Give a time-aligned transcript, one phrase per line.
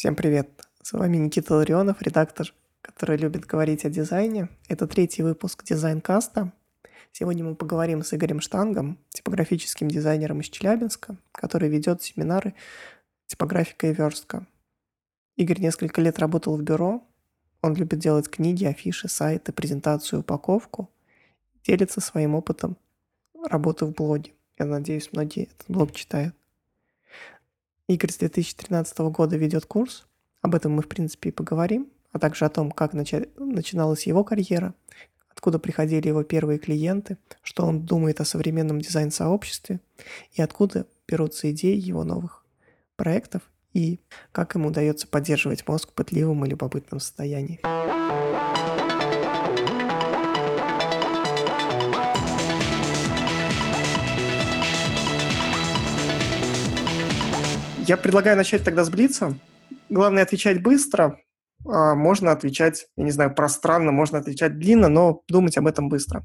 [0.00, 0.66] Всем привет!
[0.82, 4.48] С вами Никита Ларионов, редактор, который любит говорить о дизайне.
[4.66, 6.54] Это третий выпуск дизайн-каста.
[7.12, 12.54] Сегодня мы поговорим с Игорем Штангом, типографическим дизайнером из Челябинска, который ведет семинары
[13.26, 14.46] «Типографика и верстка».
[15.36, 17.06] Игорь несколько лет работал в бюро.
[17.60, 20.88] Он любит делать книги, афиши, сайты, презентацию, упаковку.
[21.62, 22.78] Делится своим опытом
[23.50, 24.32] работы в блоге.
[24.58, 26.34] Я надеюсь, многие этот блог читают.
[27.90, 30.06] Игорь с 2013 года ведет курс.
[30.42, 34.22] Об этом мы, в принципе, и поговорим, а также о том, как нача- начиналась его
[34.22, 34.74] карьера,
[35.28, 39.80] откуда приходили его первые клиенты, что он думает о современном дизайн-сообществе
[40.34, 42.44] и откуда берутся идеи его новых
[42.94, 43.42] проектов
[43.72, 43.98] и
[44.30, 47.58] как ему удается поддерживать мозг в пытливом и любопытном состоянии.
[57.90, 59.36] Я предлагаю начать тогда с Блица.
[59.88, 61.18] Главное отвечать быстро.
[61.66, 66.24] А, можно отвечать, я не знаю, пространно, можно отвечать длинно, но думать об этом быстро.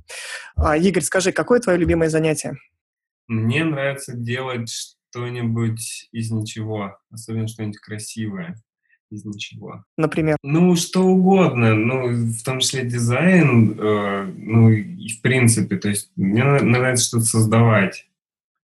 [0.55, 2.59] А, Игорь, скажи, какое твое любимое занятие?
[3.27, 8.61] Мне нравится делать что-нибудь из ничего, особенно что-нибудь красивое
[9.09, 9.85] из ничего.
[9.97, 10.37] Например?
[10.43, 16.11] Ну, что угодно, ну, в том числе дизайн, э, ну, и в принципе, то есть
[16.15, 18.07] мне нравится что-то создавать.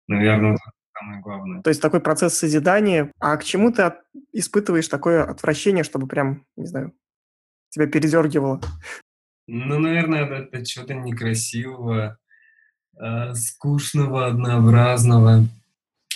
[0.08, 0.58] Наверное,
[1.00, 1.62] самое главное.
[1.62, 3.12] То есть такой процесс созидания.
[3.18, 4.00] А к чему ты от...
[4.32, 6.92] испытываешь такое отвращение, чтобы прям, не знаю,
[7.70, 8.60] тебя передергивало?
[9.46, 12.18] Ну, наверное, это, это чего-то некрасивого,
[13.00, 15.46] э, скучного, однообразного.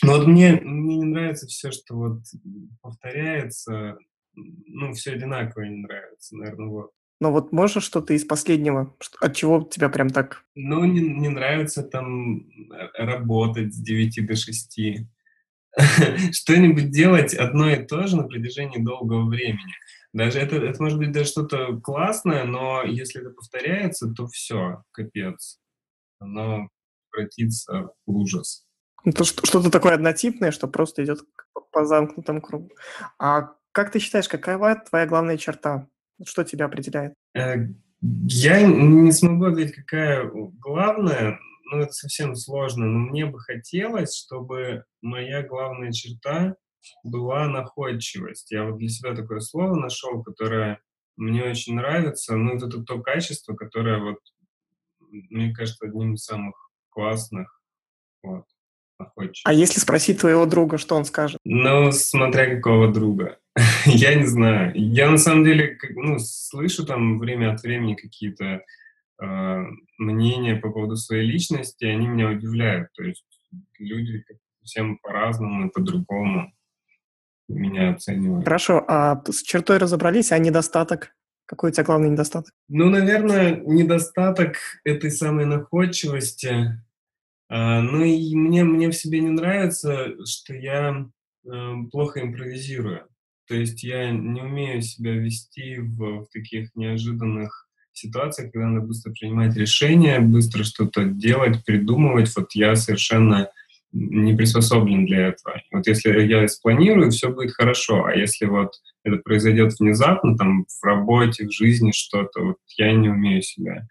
[0.03, 2.21] Но вот мне, мне не нравится все, что вот
[2.81, 3.97] повторяется.
[4.35, 6.91] Ну, все одинаково не нравится, наверное, вот.
[7.21, 10.45] Но вот можешь что-то из последнего, от чего тебя прям так...
[10.55, 12.49] Ну, не, не нравится там
[12.95, 14.81] работать с 9 до 6.
[16.33, 19.75] Что-нибудь делать одно и то же на протяжении долгого времени.
[20.13, 25.59] Даже это, это может быть даже что-то классное, но если это повторяется, то все, капец.
[26.21, 26.69] Оно
[27.11, 28.65] превратится в ужас.
[29.05, 31.21] Это ну, что-то такое однотипное, что просто идет
[31.73, 32.71] по замкнутому кругу.
[33.19, 35.89] А как ты считаешь, какова твоя главная черта?
[36.25, 37.15] Что тебя определяет?
[37.35, 37.57] Э,
[38.01, 44.85] я не смогу ответить, какая главная, ну, это совсем сложно, но мне бы хотелось, чтобы
[45.01, 46.57] моя главная черта
[47.03, 48.51] была находчивость.
[48.51, 50.81] Я вот для себя такое слово нашел, которое
[51.17, 52.37] мне очень нравится.
[52.37, 54.19] Ну, это то качество, которое вот,
[55.11, 56.55] мне кажется, одним из самых
[56.91, 57.63] классных.
[58.23, 58.45] Вот,
[59.45, 61.41] А если спросить твоего друга, что он скажет?
[61.45, 63.39] Ну, смотря какого друга.
[63.87, 64.73] Я не знаю.
[64.75, 68.63] Я на самом деле ну, слышу там время от времени какие-то
[69.23, 69.65] э,
[69.99, 72.89] мнения по поводу своей личности, они меня удивляют.
[72.95, 73.25] То есть
[73.79, 74.25] люди
[74.63, 76.53] всем по-разному и по-другому
[77.49, 78.45] меня оценивают.
[78.45, 81.15] Хорошо, а с чертой разобрались, а недостаток?
[81.47, 82.53] Какой у тебя главный недостаток?
[82.69, 86.83] Ну, наверное, недостаток этой самой находчивости.
[87.57, 91.07] А, ну и мне, мне в себе не нравится, что я
[91.47, 93.07] э, плохо импровизирую.
[93.47, 99.13] То есть я не умею себя вести в, в таких неожиданных ситуациях, когда надо быстро
[99.13, 102.29] принимать решения, быстро что-то делать, придумывать.
[102.37, 103.49] Вот я совершенно
[103.93, 105.63] не приспособлен для этого.
[105.71, 108.73] Вот если я спланирую, все будет хорошо, а если вот
[109.05, 113.87] это произойдет внезапно, там, в работе, в жизни что-то, вот я не умею себя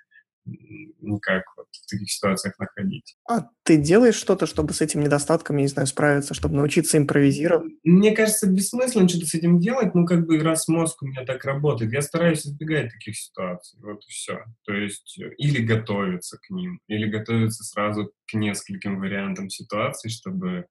[0.46, 3.16] никак вот в таких ситуациях находить.
[3.30, 7.74] А ты делаешь что-то, чтобы с этим недостатком, не знаю, справиться, чтобы научиться импровизировать?
[7.84, 11.44] Мне кажется, бессмысленно что-то с этим делать, ну, как бы раз мозг у меня так
[11.46, 14.44] работает, я стараюсь избегать таких ситуаций, вот и все.
[14.66, 20.66] То есть э, или готовиться к ним, или готовиться сразу к нескольким вариантам ситуаций, чтобы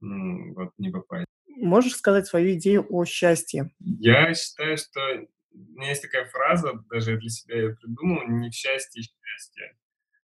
[0.00, 1.26] ну, вот не попасть.
[1.48, 3.70] Можешь сказать свою идею о счастье?
[3.80, 5.00] Я считаю, что
[5.56, 9.76] у меня есть такая фраза, даже я для себя ее придумал, не в счастье, счастье.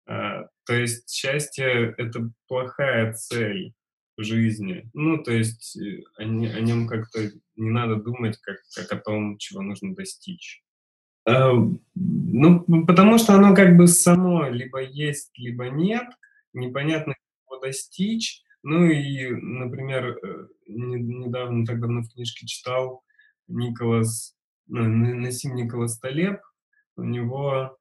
[0.06, 3.74] А, то есть счастье— это плохая цель
[4.16, 4.90] в жизни.
[4.92, 9.38] Ну, то есть э, о, о нем как-то не надо думать, как, как о том,
[9.38, 10.62] чего нужно достичь.
[11.26, 11.52] А,
[11.94, 16.06] ну, потому что оно как бы само либо есть, либо нет,
[16.52, 18.42] непонятно, как его достичь.
[18.62, 23.04] Ну и, например, э, недавно, так давно в книжке читал
[23.48, 24.36] Николас
[24.70, 26.40] Насим Николас Талеб,
[26.96, 27.76] у него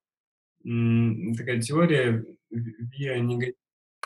[0.63, 3.57] такая теория виа негатива.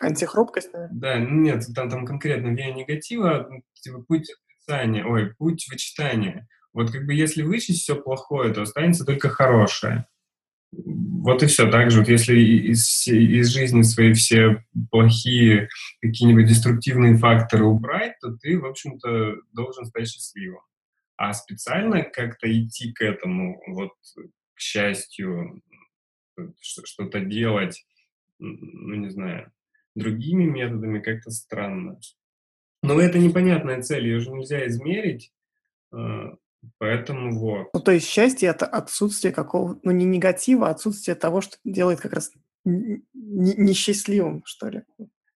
[0.01, 0.99] Антихрупкость, наверное?
[0.99, 6.47] Да, нет, там, там конкретно виа негатива, типа путь отрицания, ой, путь вычитания.
[6.73, 10.07] Вот как бы если вычесть все плохое, то останется только хорошее.
[10.71, 11.69] Вот и все.
[11.69, 15.69] Так же, вот если из, из жизни своей все плохие
[16.01, 20.61] какие-нибудь деструктивные факторы убрать, то ты, в общем-то, должен стать счастливым.
[21.15, 23.91] А специально как-то идти к этому, вот,
[24.55, 25.61] к счастью,
[26.61, 27.85] что-то делать,
[28.39, 29.51] ну, не знаю,
[29.95, 31.99] другими методами как-то странно.
[32.81, 35.31] Но это непонятная цель, ее же нельзя измерить,
[35.93, 36.35] а,
[36.77, 37.69] поэтому вот.
[37.73, 42.01] Ну, то есть счастье– это отсутствие какого ну, не негатива, а отсутствие того, что делает
[42.01, 42.31] как раз
[42.65, 44.83] несчастливым, что ли.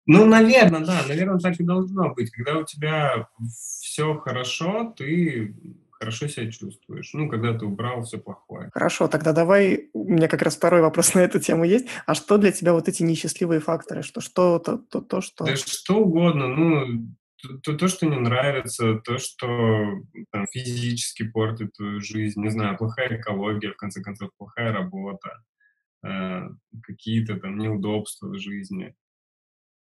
[0.08, 2.32] Ну, наверное, да, наверное, так и должно быть.
[2.32, 5.54] Когда у тебя все хорошо, ты
[5.92, 7.10] хорошо себя чувствуешь.
[7.14, 8.70] Ну, когда ты убрал все плохое.
[8.74, 11.88] Хорошо, тогда давай, у меня как раз второй вопрос на эту тему есть.
[12.06, 14.02] А что для тебя вот эти несчастливые факторы?
[14.02, 15.46] Что, что то, то, то, что...
[15.46, 16.48] Да что угодно.
[16.48, 17.10] Ну,
[17.64, 19.86] то, то, что не нравится, то, что
[20.32, 25.44] там, физически портит твою жизнь, не знаю, плохая экология, в конце концов, плохая работа,
[26.04, 26.42] э,
[26.82, 28.96] какие-то там неудобства в жизни,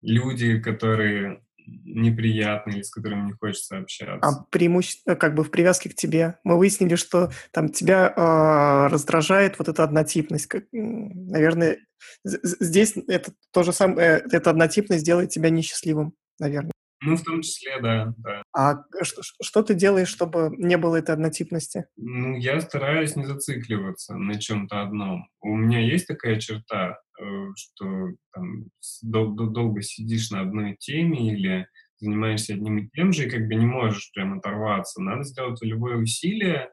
[0.01, 4.19] люди, которые неприятные или с которыми не хочется общаться.
[4.21, 9.59] А преимущество, как бы в привязке к тебе, мы выяснили, что там тебя э, раздражает
[9.59, 10.47] вот эта однотипность.
[10.47, 11.77] Как, наверное,
[12.23, 16.70] здесь это то же самое, эта однотипность делает тебя несчастливым, наверное.
[17.03, 18.43] Ну, в том числе, да, да.
[18.53, 21.85] А что, что ты делаешь, чтобы не было этой однотипности?
[21.97, 25.27] Ну, я стараюсь не зацикливаться на чем-то одном.
[25.41, 27.23] У меня есть такая черта, э,
[27.55, 28.65] что там,
[29.01, 31.67] дол- долго сидишь на одной теме или
[31.97, 35.01] занимаешься одним и тем же, и как бы не можешь прям оторваться.
[35.01, 36.69] Надо сделать любое усилие,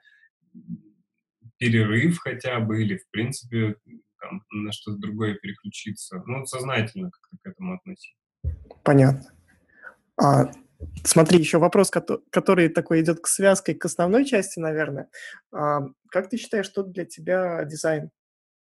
[1.59, 3.77] перерыв хотя бы, или, в принципе,
[4.21, 6.23] там, на что-то другое переключиться.
[6.27, 8.19] Ну, сознательно как-то к этому относиться.
[8.85, 9.31] Понятно.
[10.19, 10.50] А,
[11.05, 15.09] смотри, еще вопрос, который такой идет к связке, к основной части, наверное.
[15.53, 18.11] А, как ты считаешь, что для тебя дизайн?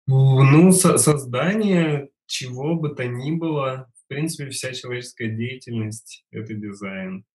[0.07, 7.25] Ну, со создание чего бы то ни было, в принципе, вся человеческая деятельность— это дизайн.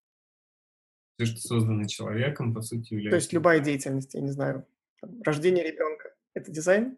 [1.16, 3.10] Все, что создано человеком, по сути, является...
[3.10, 4.66] То есть любая деятельность, я не знаю,
[5.24, 6.96] рождение ребенка— это дизайн?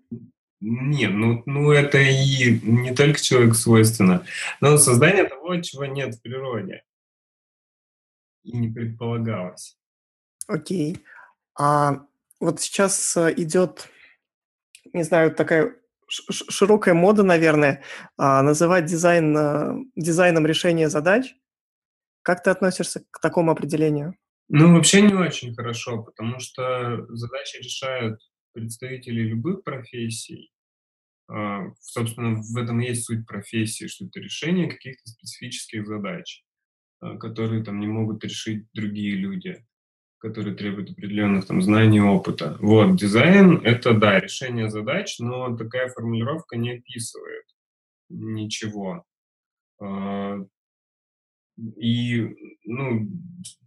[0.61, 4.25] Нет, ну, ну это и не только человеку свойственно,
[4.61, 6.83] но создание того, чего нет в природе
[8.43, 9.79] и не предполагалось.
[10.47, 10.99] Окей.
[11.59, 12.07] А
[12.41, 13.89] вот сейчас э, идет,
[14.93, 15.77] не знаю, такая
[16.11, 17.83] широкая мода, наверное,
[18.17, 21.35] а, называть дизайн э, дизайном решения задач.
[22.23, 24.15] Как ты относишься к такому определению?
[24.49, 28.21] Ну, вообще не очень хорошо, потому что задачи решают
[28.53, 30.51] представители любых профессий.
[31.29, 36.43] А, собственно, в этом и есть суть профессии, что это решение каких-то специфических задач.
[37.01, 39.65] А, которые там не могут решить другие люди,
[40.19, 42.59] которые требуют определенных там знаний, опыта.
[42.61, 47.45] Вот, дизайн— это, да, решение задач, но такая формулировка не описывает
[48.11, 49.05] ничего.
[49.81, 50.45] А,
[51.77, 53.09] и, ну,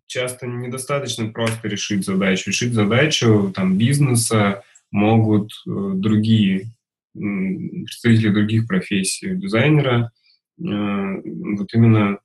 [0.05, 2.51] часто недостаточно просто решить задачу.
[2.51, 6.67] Решить задачу там бизнеса могут э, другие
[7.13, 10.11] представители других профессий, дизайнера.
[10.59, 12.19] Э, вот именно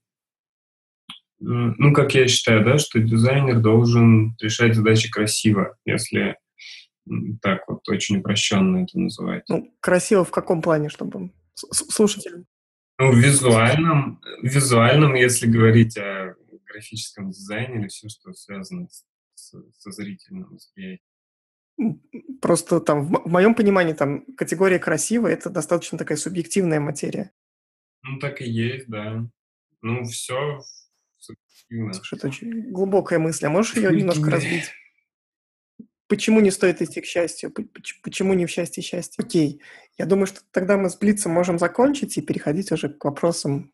[1.41, 6.37] ну, как я считаю, да, что дизайнер должен решать задачи красиво, если
[7.41, 9.45] так вот очень упрощенно это называть.
[9.49, 12.47] Ну, красиво в каком плане, чтобы слушателям?
[12.99, 16.35] Ну, в визуальном, в визуальном, если говорить о
[16.67, 21.05] графическом дизайне или все, что связано с, со зрительным восприятием.
[22.43, 27.31] Просто там, в, в моем понимании, там категория красиво– это достаточно такая субъективная материя.
[28.03, 29.25] Ну, так и есть, да.
[29.81, 30.61] Ну, все
[31.19, 33.47] Слушай, это очень глубокая мысль.
[33.47, 34.71] А можешь ее немножко разбить?
[36.07, 37.53] Почему не стоит идти к счастью?
[38.03, 39.23] Почему не в счастье счастье?
[39.23, 39.61] Окей.
[39.99, 43.73] Я думаю, что тогда мы с Блицем можем закончить и переходить уже к вопросам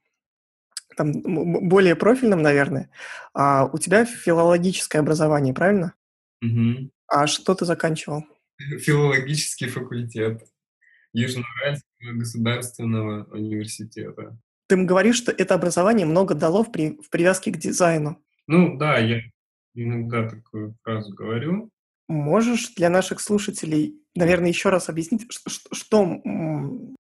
[0.96, 2.90] там, более профильным, наверное.
[3.34, 5.94] А у тебя филологическое образование, правильно?
[6.42, 6.90] Угу.
[7.06, 8.24] А что ты заканчивал?
[8.58, 10.42] Филологический факультет
[11.12, 14.36] Южноуральского государственного университета
[14.66, 18.18] ты говоришь, что это образование много дало в, при, в привязке к дизайну.
[18.46, 19.20] Ну да, я
[19.74, 21.70] иногда такую фразу говорю.
[22.06, 26.22] Можешь для наших слушателей, наверное, еще раз объяснить, что, что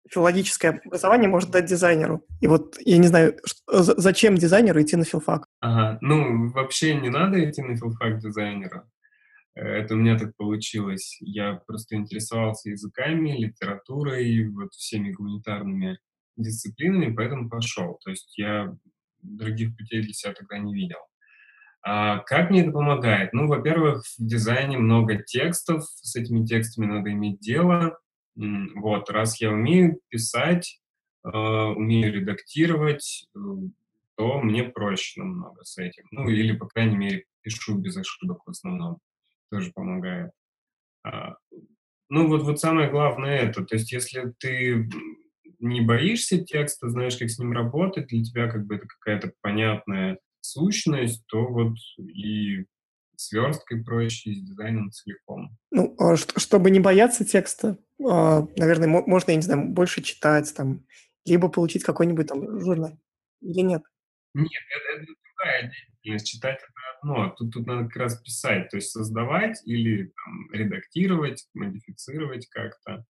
[0.09, 2.25] филологическое образование может дать дизайнеру?
[2.39, 5.45] И вот, я не знаю, зачем дизайнеру идти на филфак?
[5.59, 8.87] Ага, ну, вообще не надо идти на филфак дизайнера.
[9.55, 11.17] Это у меня так получилось.
[11.19, 15.99] Я просто интересовался языками, литературой, вот всеми гуманитарными
[16.35, 17.99] дисциплинами, поэтому пошел.
[18.03, 18.75] То есть я
[19.21, 20.99] других путей для себя тогда не видел.
[21.85, 23.33] А как мне это помогает?
[23.33, 27.99] Ну, во-первых, в дизайне много текстов, с этими текстами надо иметь дело.
[28.35, 30.79] Вот, раз я умею писать,
[31.25, 33.39] э, умею редактировать, э,
[34.15, 36.05] то мне проще намного с этим.
[36.11, 38.97] Ну, или, по крайней мере, пишу без ошибок в основном.
[39.51, 40.31] тоже помогает.
[41.03, 41.35] А,
[42.09, 43.63] ну, вот вот самое главное это.
[43.63, 44.89] То есть если ты
[45.63, 50.19] не боишься текста, знаешь, как с ним работать, для тебя как бы это какая-то понятная
[50.41, 52.65] сущность, то вот и
[53.15, 55.57] с версткой проще, и с дизайном целиком.
[55.71, 60.01] Ну, а чт чтобы не бояться текста, а, наверное, мо можно, я не знаю, больше
[60.01, 60.85] читать там,
[61.25, 62.99] либо получить какой-нибудь там журнал
[63.41, 63.83] или нет?
[64.33, 65.61] Нет, это это другая
[66.03, 66.27] деятельность.
[66.27, 66.67] Читать- это
[67.01, 73.05] одно, тут тут надо как раз писать, то есть создавать или там редактировать, модифицировать как-то.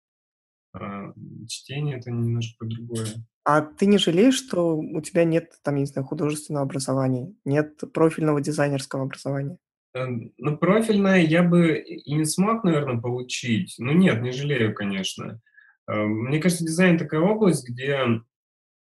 [0.74, 1.14] А,
[1.48, 3.06] чтение- это немножко другое.
[3.46, 7.82] А ты не жалеешь, что у тебя нет там, я не знаю, художественного образования, нет
[7.94, 9.58] профильного дизайнерского образования?
[9.94, 13.76] Эм, ну, профильное я бы и не смог, наверно, получить.
[13.78, 15.40] Ну нет, не жалею, конечно.
[15.88, 18.00] Э, мне кажется, дизайн- такая область, где,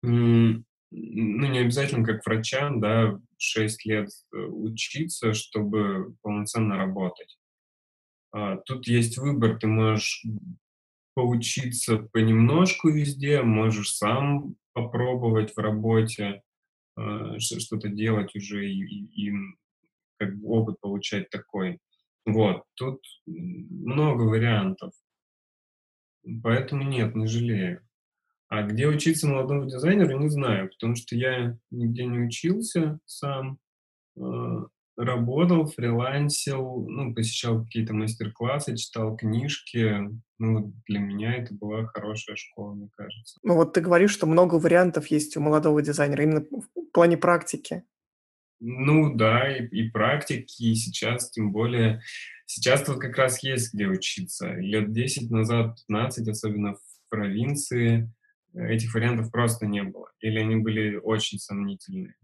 [0.02, 7.38] ну, не обязательно, как врачам, да, 6 лет, э, учиться, чтобы полноценно работать.
[8.32, 10.24] А, тут есть выбор: ты можешь,
[11.14, 16.42] поучиться понемножку везде, можешь сам попробовать в работе,
[16.98, 19.32] э, что-то делать уже и и и,
[20.18, 21.78] как бы опыт получать такой.
[22.26, 24.92] Вот, тут, много вариантов.
[26.42, 27.86] Поэтому нет, не жалею.
[28.48, 33.58] А где учиться молодому дизайнеру- не знаю, потому что я нигде не учился сам.
[34.18, 34.64] Э,
[35.04, 39.96] работал, фрилансил, ну, посещал какие-то мастер-классы, читал книжки.
[40.38, 43.38] Ну, для меня это была хорошая школа, мне кажется.
[43.42, 47.84] Ну, вот ты говоришь, что много вариантов есть у молодого дизайнера именно в плане практики.
[48.60, 52.02] Ну да, и и практики, и сейчас тем более.
[52.44, 54.52] Сейчас-то вот как раз есть где учиться.
[54.54, 58.12] Лет 10 назад, 15, особенно в провинции,
[58.54, 62.14] э, этих вариантов просто не было или они были очень сомнительные.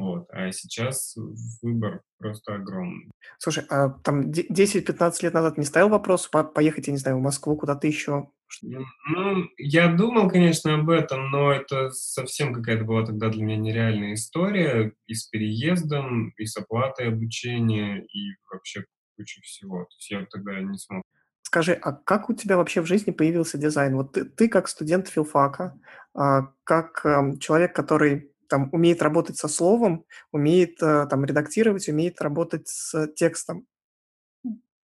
[0.00, 1.16] Вот, а сейчас
[1.62, 3.10] выбор просто огромный.
[3.38, 7.18] Слушай, а там де 10-15 лет назад не стоял вопрос по поехать, я не знаю,
[7.18, 8.28] в Москву, куда-то еще?
[8.62, 14.14] Ну, я думал, конечно, об этом, но это совсем какая-то была тогда для меня нереальная
[14.14, 18.84] история: и с переездом, и с оплатой обучения, и вообще
[19.16, 19.84] куча всего.
[19.84, 21.02] То есть я тогда не смог.
[21.42, 23.96] Скажи, а как у тебя вообще в жизни появился дизайн?
[23.96, 25.78] Вот ты ты как студент филфака,
[26.14, 32.20] а, как, ам, человек, который там умеет работать со словом, умеет, э, там редактировать, умеет
[32.20, 33.66] работать с текстом.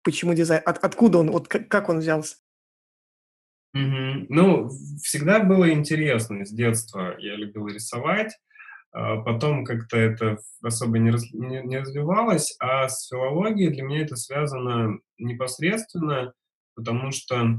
[0.03, 0.61] Почему дизайн?
[0.65, 2.37] От откуда он, вот к как он взялся?
[3.73, 4.25] Мгм.
[4.29, 4.69] Ну,
[5.01, 7.15] всегда было интересно с детства.
[7.19, 8.37] Я любил рисовать,
[8.91, 14.01] а потом как-то это особо не раз не не развивалось, а с филологией для меня
[14.01, 16.33] это связано непосредственно,
[16.75, 17.55] потому что, э,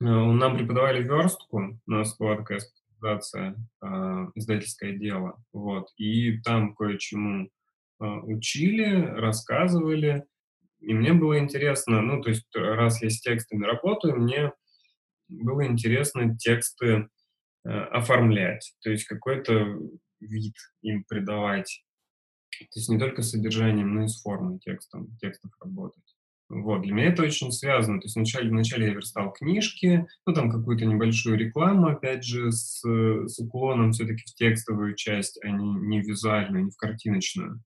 [0.00, 2.60] нам преподавали верстку, у нас была такая
[3.00, 7.50] специализация, а, издательское дело, вот, и там кое-чему,
[7.98, 10.24] а, учили, рассказывали,
[10.80, 12.00] и мне было интересно.
[12.02, 14.52] Ну, то есть, раз я с текстами работаю, мне
[15.28, 17.08] было интересно тексты,
[17.64, 19.78] э, оформлять, то есть какой-то
[20.20, 21.84] вид им придавать.
[22.58, 26.16] То есть не только содержанием, но и с формой текстом текстов работать.
[26.50, 28.00] Вот, для меня это очень связано.
[28.00, 32.82] То есть вначале вначале я верстал книжки, ну, там какую-то небольшую рекламу, опять же, с
[32.82, 37.62] с уклоном всё-таки в текстовую часть, а не не в визуальную, не в картиночную.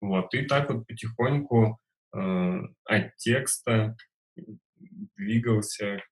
[0.00, 1.78] Вот, и так вот потихоньку,
[2.16, 3.96] э, от текста,
[5.16, 6.02] двигался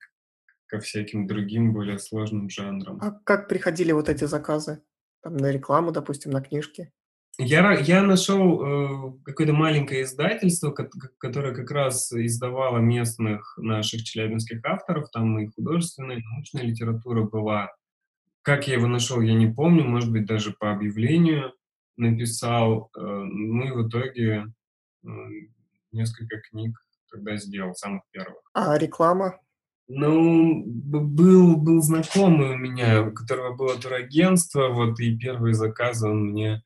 [0.66, 2.98] ко всяким другим, более сложным жанрам.
[3.02, 4.82] А как приходили вот эти заказы?
[5.20, 6.92] Там на рекламу, допустим, на книжки?
[7.38, 14.04] Я я нашел, э, какое-то маленькое издательство, кот ко которое как раз издавало местных наших
[14.04, 15.10] челябинских авторов.
[15.10, 17.72] Там и художественная, и научная литература была.
[18.42, 21.52] Как я его нашел, я не помню, может быть, даже по объявлению
[21.96, 22.90] написал.
[22.96, 24.46] Э, ну и в итоге,
[25.04, 25.48] м,
[25.92, 26.78] несколько книг
[27.10, 28.42] тогда сделал, самых первых.
[28.52, 29.40] А реклама?
[29.88, 36.30] Ну, был был знакомый у меня, у которого было турагентство, вот, и первые заказы он
[36.30, 36.60] мне, э,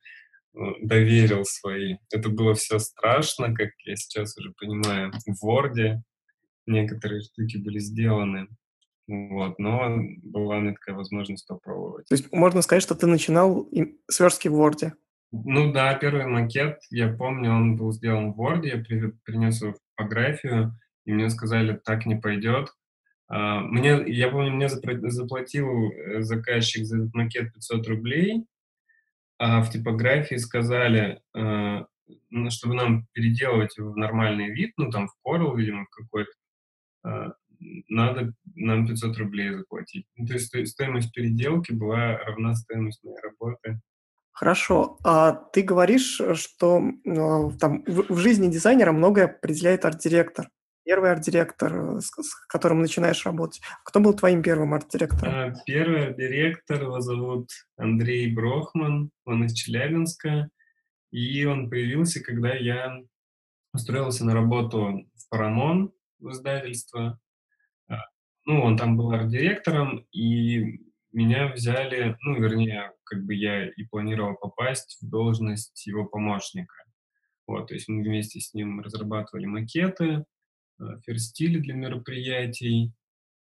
[0.81, 1.97] доверил свои.
[2.11, 5.11] Это было всё страшно, как я сейчас уже понимаю.
[5.25, 6.01] В "Ворде"
[6.67, 8.47] некоторые штуки были сделаны.
[9.07, 12.07] Вот, но была меня такая возможность попробовать.
[12.09, 14.93] То есть можно сказать, что ты начинал им с верстки в "Ворде"?
[15.31, 19.73] Ну да, первый макет, я помню, он был сделан в "Ворде", я приве принес его
[19.73, 20.73] в типографию,
[21.05, 22.69] и мне сказали: "Так не пойдет".
[23.29, 28.45] А, мне я помню, мне заплатил, э, заказчик за этот макет 500 рублей,
[29.39, 31.85] а в типографии сказали, э,
[32.31, 36.31] ну, чтобы нам переделывать его в нормальный вид, ну, там, в Corel, видимо, какой-то,
[37.05, 37.33] н
[37.89, 40.05] надо нам 500 рублей заплатить.
[40.17, 43.81] Ну, то есть сто стоимость переделки была равна стоимость моей работы.
[44.33, 44.97] Хорошо.
[45.03, 50.49] А ты говоришь, э, что, м, там в в жизни дизайнера многое определяет арт-директор.
[50.89, 52.11] Первый арт-директор, э, с
[52.47, 53.61] которым начинаешь работать.
[53.85, 55.31] Кто был твоим первым арт-директором?
[55.31, 60.49] А, первый арт-директор, его зовут Андрей Брохман, он из Челябинска,
[61.11, 63.03] и он появился, когда я
[63.71, 67.19] устроился на работу в Paramount, в издательство.
[67.87, 67.97] А,
[68.47, 70.79] ну, он там был арт-директором, и
[71.11, 76.73] меня взяли, ну, вернее, как бы я и планировал попасть в должность его помощника.
[77.45, 80.25] Вот, то есть мы вместе с ним разрабатывали макеты,
[80.79, 82.91] э, ферстили для мероприятий.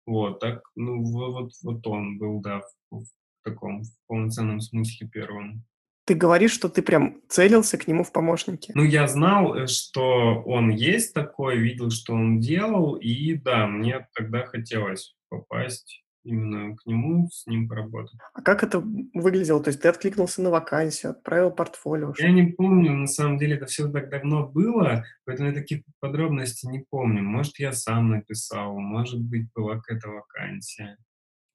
[0.05, 3.07] Вот, так, ну, во- вот, вот он был, да, в, в
[3.43, 5.63] таком в полноценном смысле первым.
[6.05, 8.71] Ты говоришь, что ты прям целился к нему в помощники.
[8.73, 14.07] Ну, я знал, э, что он есть такой, видел, что он делал, и да, мне
[14.15, 18.19] тогда хотелось попасть именно к нему, с ним поработать.
[18.33, 19.61] А как это выглядело?
[19.61, 22.13] То есть ты откликнулся на вакансию, отправил портфолио?
[22.17, 26.69] Я не помню, на самом деле это все так давно было, поэтому я таких подробностей
[26.69, 27.23] не помню.
[27.23, 30.97] Может, я сам написал, может быть, была какая-то вакансия.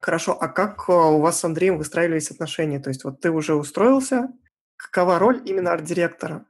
[0.01, 2.79] Хорошо, а как, а, у вас с Андреем выстраивались отношения?
[2.79, 4.29] То есть вот ты уже устроился,
[4.77, 6.45] какова роль именно арт-директора,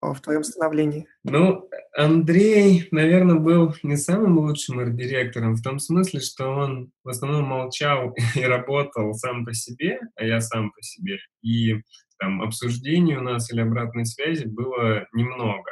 [0.00, 1.08] в твоем становлении?
[1.24, 7.44] Ну, Андрей, наверное, был не самым лучшим арт-директором в том смысле, что он в основном
[7.44, 11.18] молчал и работал сам по себе, а я сам по себе.
[11.42, 11.82] И
[12.18, 15.70] там обсуждений у нас или обратной связи было немного.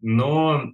[0.00, 0.72] Но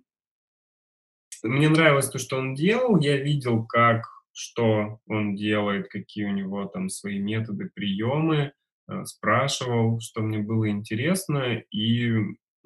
[1.42, 6.64] мне нравилось то, что он делал, я видел, как, что он делает, какие у него
[6.66, 8.52] там свои методы, приемы,
[8.88, 12.12] э, спрашивал, что мне было интересно, и,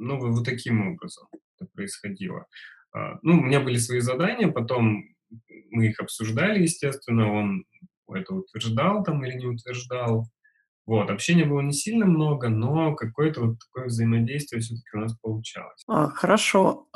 [0.02, 1.28] ну, вот таким образом
[1.58, 2.46] это происходило.
[2.92, 5.04] А, ну, у меня были свои задания, потом
[5.70, 7.64] мы их обсуждали, естественно, он
[8.12, 10.26] это утверждал там или не утверждал.
[10.84, 15.82] Вот, общения было не сильно много, но какое-то вот такое взаимодействие все-таки у нас получалось.
[15.86, 16.88] А, хорошо.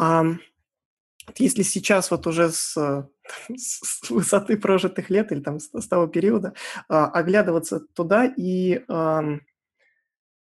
[1.26, 3.04] Вот если сейчас вот уже с, э,
[3.56, 6.54] с с высоты прожитых лет или там с с того периода,
[6.88, 9.40] а, оглядываться туда и, ам,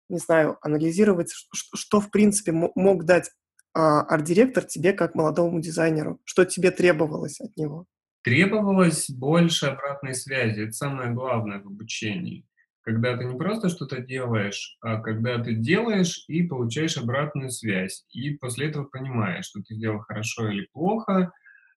[0.10, 3.32] не знаю, анализировать, что в принципе мо мог дать,
[3.74, 6.20] а, арт-директор тебе как молодому дизайнеру?
[6.26, 7.86] Что тебе требовалось от него?
[8.24, 10.62] Требовалось больше обратной связи.
[10.62, 12.46] Это самое главное в обучении.
[12.82, 18.06] Когда ты не просто что-то делаешь, а когда ты делаешь и получаешь обратную связь.
[18.12, 21.32] И после этого понимаешь, что ты сделал хорошо или плохо,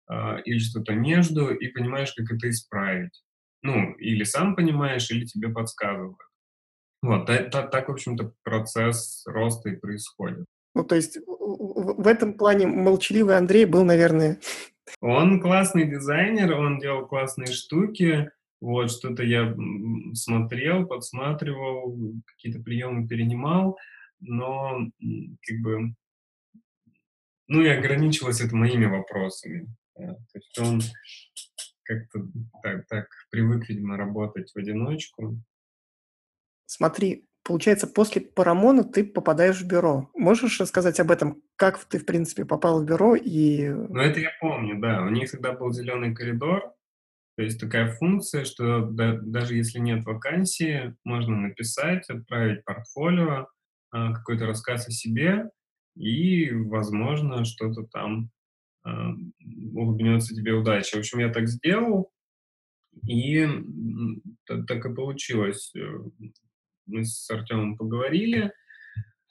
[0.09, 3.23] а, или что-то между, и понимаешь, как это исправить.
[3.62, 6.19] Ну, или сам понимаешь, или тебе подсказывают.
[7.02, 10.44] Вот, та- та- так, в общем-то, процесс роста и происходит.
[10.74, 14.38] Ну, то есть в этом плане молчаливый Андрей был, наверное
[15.00, 18.30] Он классный дизайнер, он делал классные штуки.
[18.61, 19.54] Вот, что-то я
[20.14, 23.76] смотрел, подсматривал, какие-то приемы перенимал,
[24.20, 25.94] но как бы,
[27.48, 29.66] ну и ограничивалось это моими вопросами.
[29.96, 30.14] да.
[30.14, 30.80] То есть он
[31.82, 32.26] как-то
[32.62, 35.38] так, так привык, видимо, работать в одиночку.
[36.66, 40.11] Смотри, получается, после "Парамона" ты попадаешь в бюро.
[40.14, 41.42] Можешь рассказать об этом?
[41.57, 45.02] Как ты, в принципе, попал в бюро и Но это я помню, да.
[45.02, 46.72] У них всегда был зеленый коридор,
[47.37, 53.48] То есть такая функция, что да- даже если нет вакансии, можно написать, отправить портфолио,
[53.90, 55.50] а, какой-то рассказ о себе,
[55.96, 58.31] и, возможно, что-то там
[58.85, 59.12] а,
[59.74, 60.96] улыбнется тебе удача.
[60.96, 62.12] В общем, я так сделал,
[63.07, 63.46] и
[64.46, 65.72] так и получилось.
[66.87, 68.53] Мы с Артемом поговорили.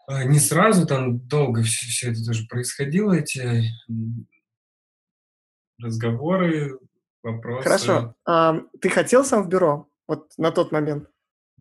[0.07, 3.63] А, Не сразу, там долго все, это тоже происходило, эти
[5.79, 6.77] разговоры,
[7.23, 7.63] вопросы.
[7.63, 8.15] Хорошо.
[8.25, 9.89] Ам, ты хотел сам в бюро?
[10.07, 11.09] Вот на тот момент?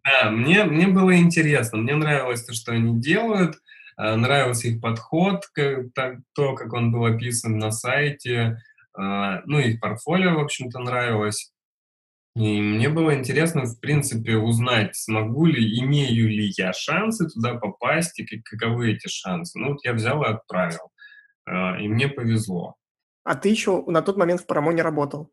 [0.05, 3.57] Да, мне, мне было интересно, мне нравилось то, что они делают,
[3.97, 8.59] а, нравился их подход, к- так- то, как он был описан на сайте,
[8.93, 11.54] а, ну, их портфолио, в общем-то, нравилось.
[12.37, 18.19] И мне было интересно, в принципе, узнать, смогу ли, имею ли я шансы туда попасть,
[18.19, 19.59] и как- каковы эти шансы.
[19.59, 20.91] Ну, вот я взял и отправил,
[21.47, 22.75] А, и мне повезло.
[23.23, 25.31] А ты еще на тот момент в "Парамоне" работал.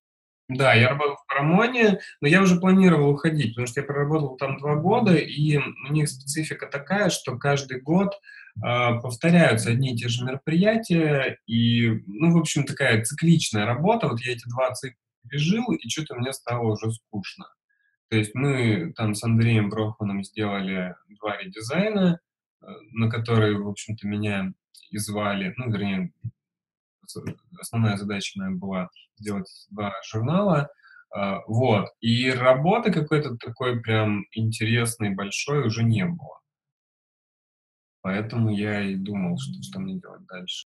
[0.49, 4.57] Да, я работал в Парамоне, но я уже планировал уходить, потому что я проработал там
[4.57, 8.13] 2 года, и у них специфика такая, что каждый год,
[8.61, 14.09] а, повторяются одни и те же мероприятия, и, ну, в общем, такая цикличная работа.
[14.09, 17.45] Вот я эти 2 цикла пережил, и что то мне стало уже скучно.
[18.09, 22.19] То есть мы там с Андреем Брохманом сделали 2 редизайна,
[22.61, 24.53] э, на которые, в общем-то, меня
[24.89, 26.11] и звали, ну, вернее,
[27.59, 30.69] основная задача моя была сделать 2 журнала.
[31.13, 31.89] А, вот.
[31.99, 36.39] И работы какой-то такой прям интересной, большой уже не было.
[38.01, 40.67] Поэтому я и думал, что что мне делать дальше.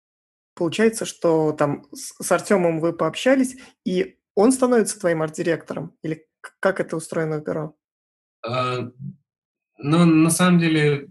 [0.54, 5.96] Получается, что там с Артёмом вы пообщались, и он становится твоим арт-директором?
[6.02, 6.26] Или
[6.60, 7.74] как это устроено в бюро?
[8.44, 8.90] А,
[9.78, 11.08] ну, на самом деле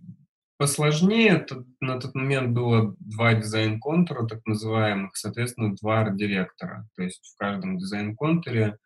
[0.57, 1.39] посложнее.
[1.39, 6.87] Тут на тот момент было 2 дизайн-контура так называемых, соответственно, 2 арт-директора.
[6.95, 8.77] То есть в каждом дизайн-контуре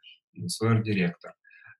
[0.47, 1.33] свой арт-директор.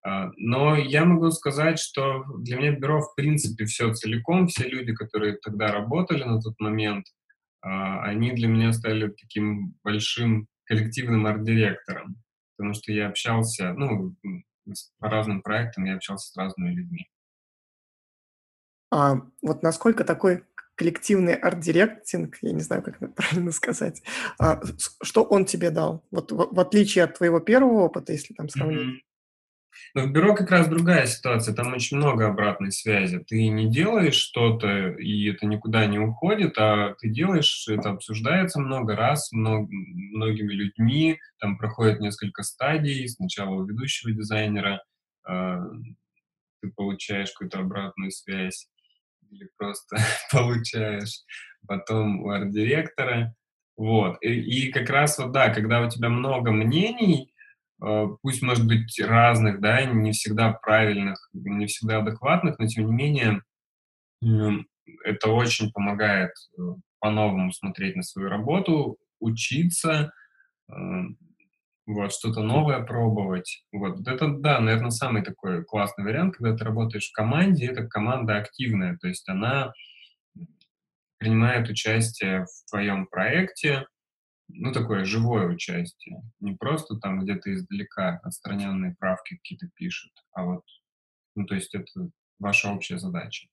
[0.06, 4.94] А, но я могу сказать, что для меня бюро, в принципе, всё целиком, все люди,
[4.94, 7.06] которые тогда работали на тот момент,
[7.62, 12.18] а, они для меня стали таким большим коллективным арт-директором,
[12.56, 14.16] потому что я общался, ну,
[15.00, 17.08] по разным проектам я общался с разными людьми.
[18.92, 20.44] А вот насколько такой
[20.76, 24.04] коллективный art-directing, я не знаю, как это правильно сказать,
[24.40, 24.62] а,
[25.02, 26.04] что он тебе дал?
[26.12, 28.82] Вот в в отличие от твоего первого опыта, если там сравнить.
[28.82, 29.02] Мгм.
[29.94, 33.20] Ну, в бюро как раз другая ситуация, там очень много обратной связи.
[33.20, 38.96] Ты не делаешь что-то, и это никуда не уходит, а ты делаешь, это обсуждается много
[38.96, 43.08] раз, мно многими людьми, там проходит несколько стадий.
[43.08, 44.84] Сначала у ведущего дизайнера,
[45.24, 45.62] а,
[46.62, 48.68] ты получаешь какую-то обратную связь
[49.32, 49.98] или просто
[50.32, 51.24] получаешь,
[51.68, 53.36] потом у арт-директора.
[53.78, 54.18] Вот.
[54.22, 57.34] И и как раз вот, да, когда у тебя много мнений,
[57.80, 63.42] пусть, может быть, разных, да, не всегда правильных, не всегда адекватных, но тем не менее,
[65.04, 66.62] это очень помогает, э,
[67.00, 70.12] по-новому смотреть на свою работу, учиться,
[70.70, 71.18] ам,
[71.88, 73.64] вот, что-то новое пробовать.
[73.72, 74.08] Вот.
[74.08, 78.98] Это да, наверно, самый такой классный вариант, когда ты работаешь в команде, эта команда активная,
[78.98, 79.72] то есть она,
[81.18, 83.86] принимает участие в твоем проекте,
[84.48, 86.22] ну, такое живое участие.
[86.40, 90.64] Не просто там где-то издалека отстраненные правки какие-то пишет, а вот,
[91.36, 93.48] ну, то есть это ваша общая задача.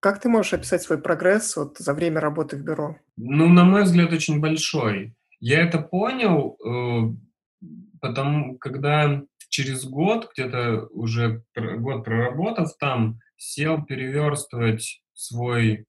[0.00, 2.96] Как ты можешь описать свой прогресс вот за время работы в бюро?
[3.16, 5.16] Ну, на мой взгляд, очень большой.
[5.40, 7.66] Я это понял, э,
[8.00, 15.86] потому когда через год, где-то уже год проработав там, сел переверстывать свой,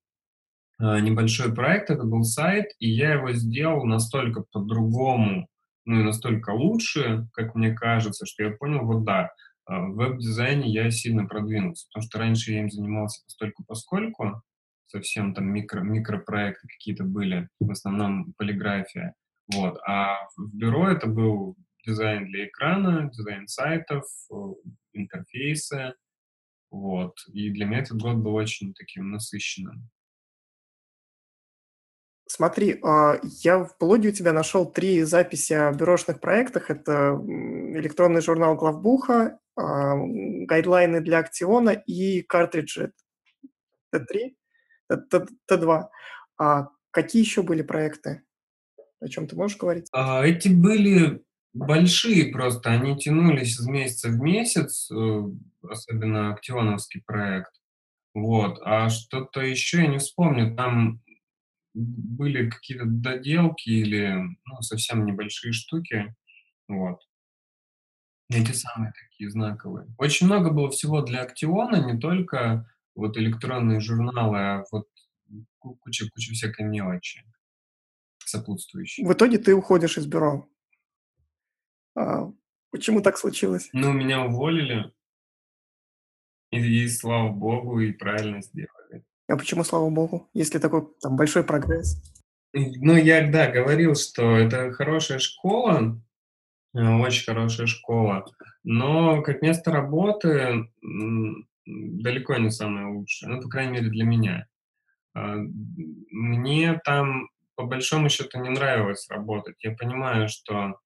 [0.79, 1.89] небольшой проект.
[1.89, 5.47] Это был сайт, и я его сделал настолько по-другому,
[5.85, 9.31] ну, и настолько лучше, как мне кажется, что я понял: вот да,
[9.69, 11.87] а, в веб-дизайне я сильно продвинулся.
[11.87, 14.41] Потому что раньше я им занимался постольку-поскольку,
[14.87, 19.13] совсем там микро микропроекты какие-то были, в основном полиграфия.
[19.53, 19.79] Вот.
[19.87, 24.35] А в бюро это был дизайн для экрана, дизайн сайтов, э,
[24.93, 25.93] интерфейсы.
[26.71, 27.15] Вот.
[27.31, 29.89] И для меня этот год был очень таким насыщенным.
[32.31, 36.69] Смотри, а, я в блоге у тебя нашел 3 записи о бюрошных проектах.
[36.69, 37.19] Это,
[37.73, 42.91] электронный журнал "Главбуха", ам, гайдлайны для "Актиона" и картриджи.
[43.95, 44.35] Т3?
[44.89, 45.89] Т Т Т2.
[46.39, 48.23] А какие еще были проекты?
[49.01, 49.87] О чём ты можешь говорить?
[49.93, 51.21] А, эти были
[51.53, 55.23] большие просто, они тянулись из месяца в месяц, э,
[55.69, 57.51] особенно актионовский проект.
[58.15, 58.59] Вот.
[58.65, 60.55] А что-то еще я не вспомню.
[60.55, 61.01] Там
[61.73, 64.13] были какие-то доделки или,
[64.45, 66.15] ну, совсем небольшие штуки.
[66.67, 66.99] Вот.
[68.31, 69.87] Эти самые такие знаковые.
[69.97, 74.87] Очень много было всего для "Актиона", не только вот электронные журналы, а вот
[75.57, 77.23] ку куча куча всякой мелочи
[78.25, 79.05] сопутствующей.
[79.05, 80.47] В итоге ты уходишь из бюро.
[81.95, 82.31] А,
[82.71, 83.69] почему так случилось?
[83.73, 84.91] Ну, меня уволили.
[86.51, 88.78] И и слава богу, и правильно сделали.
[89.29, 92.01] А почему слава богу, если такой там большой прогресс?
[92.51, 96.01] Ну, я, да, говорил, что это хорошая школа,
[96.73, 98.25] э, очень хорошая школа,
[98.63, 100.67] но как место работы,
[101.67, 104.47] далеко не самое лучшее, ну, по крайней мере, для меня.
[105.13, 105.35] А,
[106.09, 109.63] мне там, по большому счету, не нравилось работать.
[109.63, 110.79] Я понимаю, что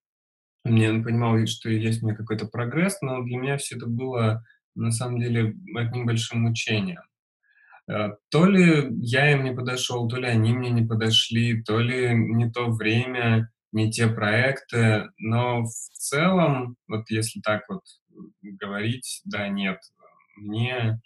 [0.66, 4.44] мне понимал, и что есть у меня какой-то прогресс, но для меня всё это было
[4.76, 7.04] на самом деле одним большим мучением.
[7.90, 12.14] Э, то ли я им не подошел, то ли они мне не подошли, то ли
[12.14, 17.82] не то время, не те проекты, но в целом, вот если так вот
[18.42, 19.80] говорить, да, нет,
[20.38, 21.02] мне,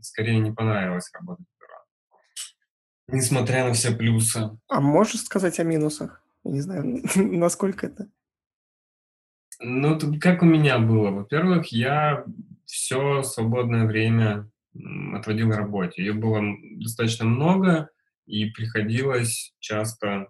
[0.00, 3.18] скорее не понравилось работать в бюро.
[3.18, 4.50] Несмотря на все плюсы.
[4.68, 6.22] А можешь сказать о минусах?
[6.44, 8.08] Я не знаю, насколько это
[9.60, 11.10] Ну, как у меня было.
[11.10, 12.24] Во-первых, я
[12.64, 14.50] всё свободное время,
[15.14, 16.02] отводил работе.
[16.02, 16.42] Её было,
[16.76, 17.90] достаточно много,
[18.26, 20.28] и приходилось часто,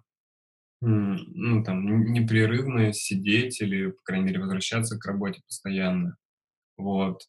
[0.81, 6.17] ну, там, непрерывно сидеть или, по крайней мере, возвращаться к работе постоянно.
[6.77, 7.23] Вот.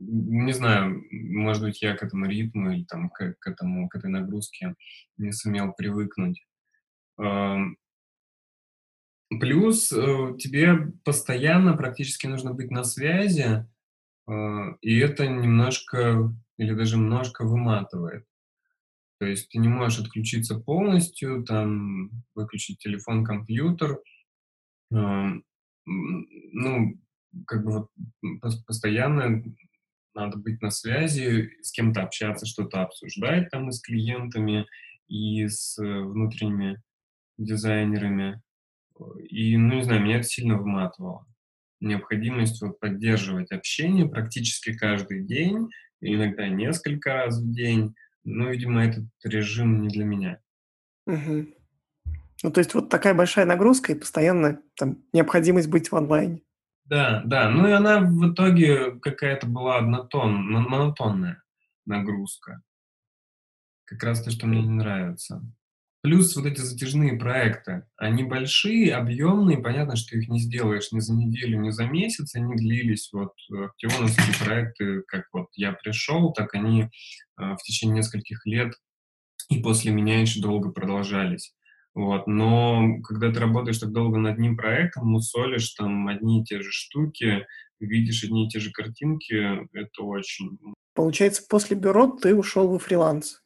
[0.00, 4.10] не знаю, может быть, я к этому ритму или там к к этому к этой
[4.10, 4.74] нагрузке
[5.18, 6.44] не сумел привыкнуть.
[9.40, 13.66] Плюс, э, тебе постоянно практически нужно быть на связи,
[14.82, 18.24] и это немножко или даже немножко выматывает.
[19.20, 24.00] То есть ты не можешь отключиться полностью, там, выключить телефон, компьютер.
[24.92, 25.44] Ам,
[25.88, 26.94] м, ну,
[27.46, 27.90] как бы вот,
[28.66, 29.42] постоянно
[30.14, 34.66] надо быть на связи, с кем-то общаться, что-то обсуждать там и с клиентами,
[35.08, 36.82] и с внутренними
[37.38, 38.42] дизайнерами.
[39.30, 41.26] И, ну, не знаю, меня это сильно выматывало.
[41.82, 45.68] Необходимость вот поддерживать общение практически каждый день,
[46.00, 47.96] иногда несколько раз в день.
[48.22, 50.38] Ну, видимо, этот режим не для меня.
[51.06, 51.52] Мгм.
[52.44, 56.42] Ну, то есть вот такая большая нагрузка и постоянно там необходимость быть в онлайне.
[56.84, 57.50] Да, да.
[57.50, 61.42] Ну, и она в итоге какая-то была однотон мо монотонная
[61.84, 62.62] нагрузка.
[63.86, 65.42] Как раз то, что мне не нравится.
[66.02, 67.86] Плюс вот эти затяжные проекты.
[67.96, 69.58] Они большие, объемные.
[69.58, 72.34] Понятно, что их не сделаешь ни за неделю, ни за месяц.
[72.34, 76.88] Они длились, вот, актионовские проекты, как вот я пришел, так они,
[77.36, 78.74] а, в течение нескольких лет
[79.48, 81.54] и после меня еще долго продолжались.
[81.94, 82.26] Вот.
[82.26, 86.70] Но когда ты работаешь так долго над одним проектом, мусолишь там одни и те же
[86.70, 87.46] штуки,
[87.78, 90.58] видишь одни и те же картинки, это очень
[90.94, 93.40] Получается, после бюро ты ушел во фриланс.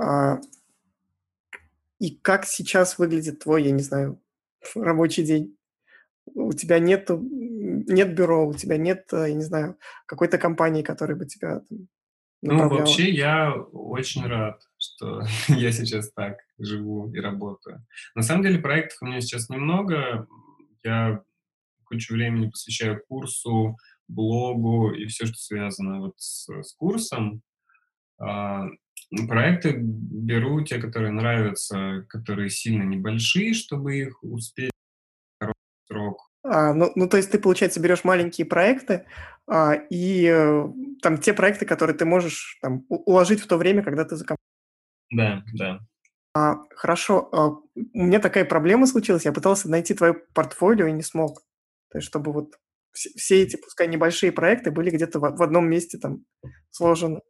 [0.00, 0.38] А
[2.00, 4.20] И как сейчас выглядит твой, я не знаю,
[4.74, 5.56] рабочий день?
[6.34, 10.82] У тебя нету, м, нет бюро, у тебя нет, э, я не знаю, какой-то компании,
[10.82, 11.88] которая бы тебя там
[12.42, 17.86] Ну, вообще, я очень рад, что я сейчас так живу и работаю.
[18.14, 20.26] На самом деле проектов у меня сейчас немного.
[20.84, 21.22] Я
[21.84, 23.76] кучу времени посвящаю курсу,
[24.08, 27.42] блогу и всё, что связано вот с с курсом.
[28.18, 28.66] А,
[29.28, 34.70] проекты беру те, которые нравятся, которые сильно небольшие, чтобы их успеть
[35.36, 36.30] в короткий срок.
[36.44, 39.06] А, ну ну, то есть ты, получается, берешь маленькие проекты,
[39.46, 40.64] а, и, э,
[41.02, 44.36] там те проекты, которые ты можешь там уложить в то время, когда ты за ком
[45.10, 45.80] Да, да.
[46.34, 47.62] А, хорошо, а, у
[48.04, 49.24] меня такая проблема случилась.
[49.24, 51.40] Я пытался найти твое портфолио и не смог.
[51.90, 52.54] То есть чтобы вот
[52.92, 56.24] вс все эти, пускай небольшие проекты, были где-то в в одном месте там
[56.70, 57.20] сложены.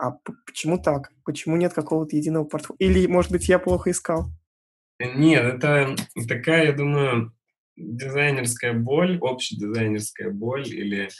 [0.00, 0.12] А
[0.46, 1.10] почему так?
[1.26, 4.30] Почему нет какого-то единого портфо или, может быть, я плохо искал?
[4.98, 5.94] Нет, это
[6.26, 7.34] такая, я думаю,
[7.76, 11.10] дизайнерская боль, общедизайнерская боль или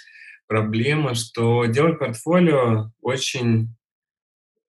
[0.47, 3.69] проблема, что делать портфолио очень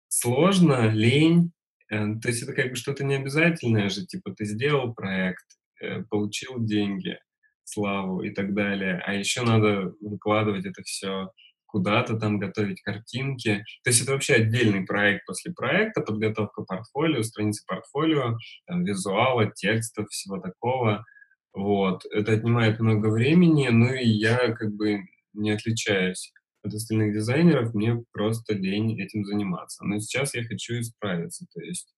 [0.09, 1.53] сложно, лень.
[1.89, 4.05] Э, то есть это как бы что-то необязательное же.
[4.05, 5.45] Типа ты сделал проект,
[5.79, 7.17] э, получил деньги,
[7.63, 11.31] славу и так далее, а еще надо выкладывать это всё
[11.71, 13.63] куда-то там, готовить картинки.
[13.83, 20.07] То есть это вообще отдельный проект после проекта, подготовка портфолио, страницы портфолио, там, визуала, текстов,
[20.09, 21.05] всего такого.
[21.53, 22.03] Вот.
[22.11, 25.01] Это отнимает много времени, ну и я как бы
[25.33, 29.83] не отличаюсь от остальных дизайнеров, мне просто лень этим заниматься.
[29.85, 31.93] Но сейчас я хочу исправиться, то есть,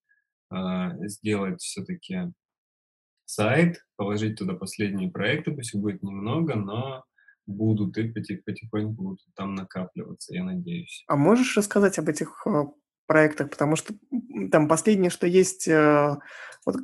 [0.50, 2.32] а, сделать всё-таки
[3.26, 7.04] сайт, положить туда последние проекты, пусть их будет немного, но
[7.46, 11.04] будут и поти потихоньку будут там накапливаться, я надеюсь.
[11.08, 12.64] А можешь рассказать об этих, э,
[13.06, 13.50] проектах?
[13.50, 13.94] Потому что,
[14.52, 16.16] там последнее, что есть, э,
[16.66, 16.76] вот,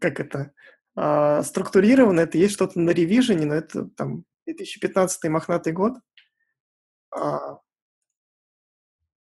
[0.00, 0.52] как это,
[0.96, 5.94] а, структурировано, это есть что-то на "Ревижене", но это там 2015 мохнатый год.
[7.12, 7.58] А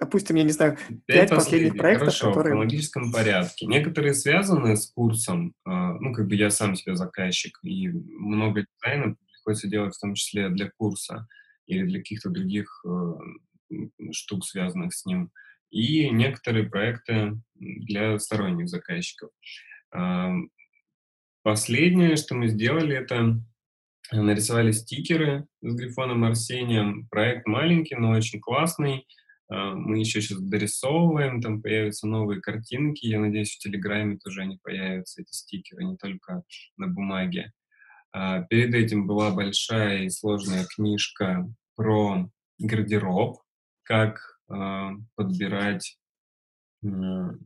[0.01, 1.77] Допустим, я не знаю, 5 5 последних последних.
[1.77, 3.67] проектов, Хорошо, в которые хронологическом порядке.
[3.67, 9.17] Некоторые связаны с курсом, а, ну, как бы я сам себе заказчик, и много дизайна
[9.33, 11.27] приходится делать, в том числе для курса
[11.67, 13.73] или для каких-то других, э,
[14.13, 15.31] штук, связанных с ним.
[15.71, 19.31] И некоторые проекты, для сторонних заказчиков.
[19.91, 20.51] Ам,
[21.43, 23.43] последнее, что мы сделали, это
[24.13, 27.09] нарисовали стикеры с Грифоном Арсением.
[27.09, 29.07] Проект маленький, но очень классный.
[29.49, 33.07] А, мы еще щас дорисовываем, там появятся новые картинки.
[33.07, 36.43] Я надеюсь, в "Телеграме" тоже они появятся, эти стикеры, не только
[36.77, 37.53] на бумаге.
[38.13, 43.39] А, перед этим была большая и сложная книжка про гардероб,
[43.85, 45.99] как, а, подбирать,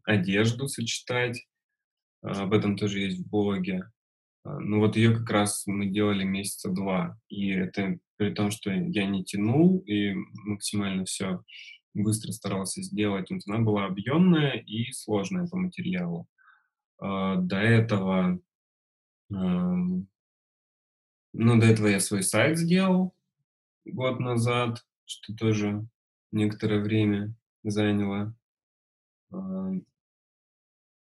[0.05, 1.47] одежду, сочетать.
[2.23, 3.85] А, об этом тоже есть в блоге.
[4.45, 9.07] Ну, вот ее как раз мы делали месяца 2, и это при том, что я
[9.07, 10.15] не тянул и
[10.47, 11.43] максимально всё
[11.95, 13.31] быстро старался сделать.
[13.31, 16.27] Вот она была объемная и сложная по материалу.
[16.99, 18.41] А, до этого,
[19.33, 20.07] ам
[21.35, 23.15] Ну, до этого я свой сайт сделал,
[23.87, 25.87] год назад, что тоже
[26.31, 28.35] некоторое время заняло.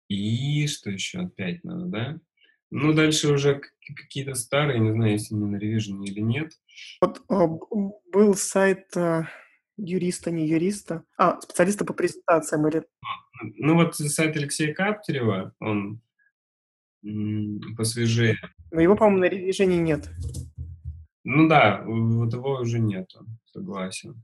[0.10, 1.30] И что еще?
[1.30, 2.20] 5 надо, да?
[2.70, 3.62] Ну, дальше уже
[3.96, 6.52] какие-то старые, не знаю, если они на ревижене или нет.
[7.02, 7.48] Вот, а,
[8.12, 9.28] был сайт, а,
[9.84, 12.84] юриста, не юриста, а, специалиста по презентациям или
[13.58, 16.02] ну вот сайт Алексея Каптерева, он,
[17.76, 18.38] посвежее.
[18.72, 20.10] Но его, по-моему, на ревижене нет.
[21.24, 24.24] Ну да, вот его уже нету, согласен.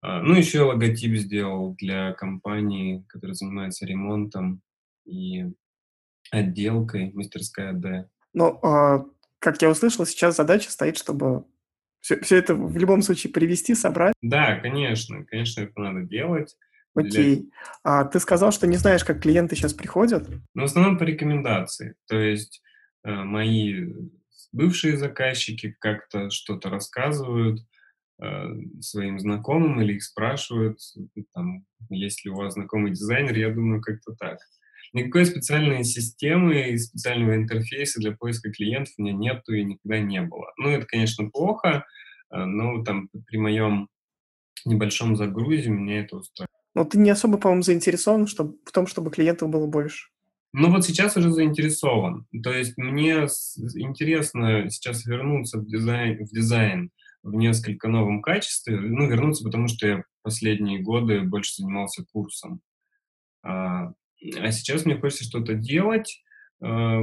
[0.00, 4.60] А, ну, еще логотип сделал для компании, которая занимается ремонтом
[5.06, 5.46] и
[6.30, 8.08] отделкой, мастерская "Д".
[8.32, 9.04] Ну, а,
[9.38, 11.44] как я услышал, сейчас задача стоит, чтобы
[12.04, 14.12] все всё это в любом случае привести, собрать.
[14.20, 16.54] Да, конечно, конечно, это надо делать.
[16.94, 17.50] Для Окей.
[17.82, 20.28] А ты сказал, что не знаешь, как клиенты сейчас приходят?
[20.54, 21.94] Ну, в основном по рекомендации.
[22.06, 22.62] То есть,
[23.04, 23.86] э, мои
[24.52, 27.60] бывшие заказчики как-то что-то рассказывают,
[28.22, 28.26] э,
[28.80, 30.78] своим знакомым или их спрашивают,
[31.34, 34.38] там: "Есть ли у вас знакомый дизайнер?" Я думаю, как-то так.
[34.94, 40.22] Никакой специальной системы и специального интерфейса для поиска клиентов у меня нету и никогда не
[40.22, 40.52] было.
[40.56, 41.84] Ну, это, конечно, плохо,
[42.30, 43.88] э, но там при моем
[44.64, 46.48] небольшом загрузе меня это устраивает.
[46.76, 50.08] Но ты не особо, по-моему, заинтересован, чтоб в том, чтобы клиентов было больше.
[50.52, 52.28] Ну, вот сейчас уже заинтересован.
[52.44, 53.26] То есть мне
[53.74, 56.90] интересно сейчас вернуться в дизайн в дизайн
[57.24, 58.78] в несколько новом качестве.
[58.78, 62.60] Ну, вернуться, потому что я последние годы больше занимался курсом.
[63.42, 63.92] А,
[64.38, 66.22] а сейчас мне хочется что-то делать,
[66.62, 67.00] э,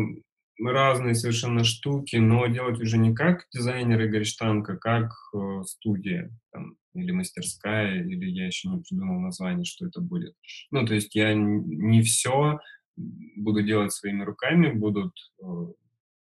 [0.63, 6.31] разные совершенно штуки, но делать уже не как дизайнер Игорь Штанг, а как, э, студия
[6.51, 10.35] там или мастерская, или я еще не придумал название, что это будет.
[10.71, 12.59] Ну, то есть я не всё
[12.97, 15.45] буду делать своими руками, будут, э,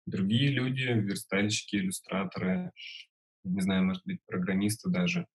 [0.05, 2.71] другие люди, верстальщики, иллюстраторы,
[3.43, 5.27] не знаю, может быть, программисты даже,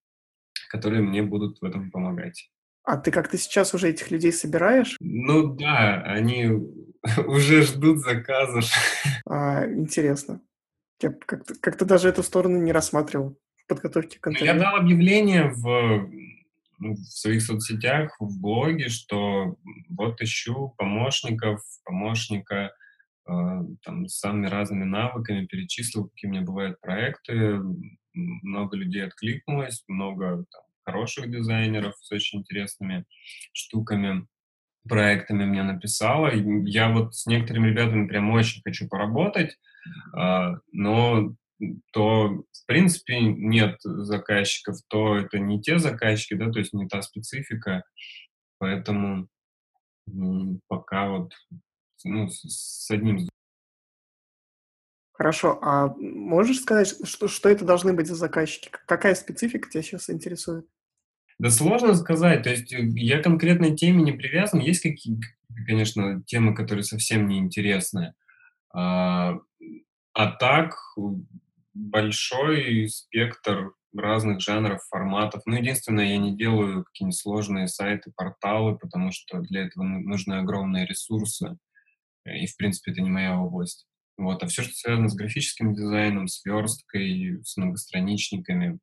[0.70, 2.50] которые мне будут в этом помогать.
[2.84, 4.96] А ты как-то сейчас уже этих людей собираешь?
[5.00, 6.48] Ну да, они
[7.26, 8.64] уже ждут заказов.
[9.26, 10.40] А, интересно.
[11.00, 15.52] Я как-то как-то даже эту сторону не рассматривал в подготовке к Ну, я дал объявление
[15.54, 16.10] в,
[16.78, 19.56] ну, в своих соцсетях, в блоге, что
[19.88, 22.72] вот ищу помощников, помощника,
[23.28, 23.32] э,
[23.84, 27.60] там, с самыми разными навыками, перечислил, какие у меня бывают проекты.
[28.12, 33.04] Много людей откликнулось, много там хороших дизайнеров с очень интересными
[33.52, 34.26] штуками,
[34.88, 36.28] проектами мне написало.
[36.28, 39.56] И я вот с некоторыми ребятами прям очень хочу поработать,
[40.14, 41.34] а, но
[41.92, 47.02] то, в принципе, нет заказчиков, то это не те заказчики, да, то есть не та
[47.02, 47.84] специфика.
[48.58, 49.28] Поэтому,
[50.68, 51.32] пока вот,
[52.04, 53.28] ну, с одним
[55.20, 58.70] Хорошо, а можешь сказать, что что это должны быть за заказчики?
[58.86, 60.64] Какая специфика тебя сейчас интересует?
[61.38, 62.42] Да сложно сказать.
[62.42, 64.60] То есть, э, я конкретной теме не привязан.
[64.60, 65.20] Есть какие
[65.66, 68.14] конечно, темы, которые совсем не интересны.
[68.72, 69.36] А,
[70.14, 70.74] а так,
[71.74, 75.42] большой спектр разных жанров, форматов.
[75.44, 80.38] Ну, единственное, я не делаю какие-нибудь сложные сайты, порталы, потому что для этого ну нужны
[80.38, 81.58] огромные ресурсы,
[82.24, 83.86] и, в принципе, это не моя область.
[84.20, 84.42] Вот.
[84.42, 88.78] А всё, что связано с графическим дизайном, с версткой, с многостраничниками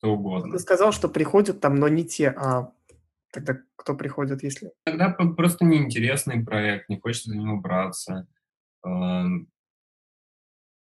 [0.00, 0.58] что Ну, ты угодно.
[0.58, 2.28] сказал, что приходят там, но не те.
[2.30, 2.72] А
[3.32, 8.26] тогда кто приходит, если Иногда п просто неинтересный проект, не хочется за него браться.
[8.82, 9.48] Ам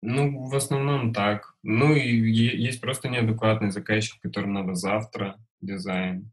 [0.06, 1.54] Ну, в основном так.
[1.64, 6.30] Ну, и есть просто неадекватный заказчик, которому надо завтра дизайн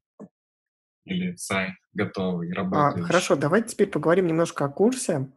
[1.05, 3.03] или сайт готовый, А, работающий.
[3.07, 5.29] хорошо, давай теперь поговорим немножко о курсе.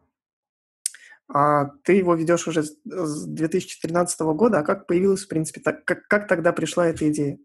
[1.28, 4.58] А, ты его ведешь уже с с 2013 года.
[4.60, 7.38] А как появилась, в принципе, так как как тогда пришла эта идея?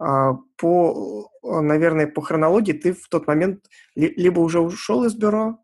[0.00, 5.58] А, по, наверное, по хронологии ты в тот момент ли либо уже ушел из бюро,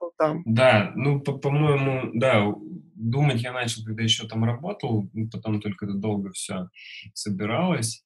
[0.00, 0.42] был там.
[0.46, 2.52] Да, ну, по по-моему, да,
[2.94, 6.68] думать я начал, когда еще там работал, ну, потом только это долго всё
[7.14, 8.04] собиралось.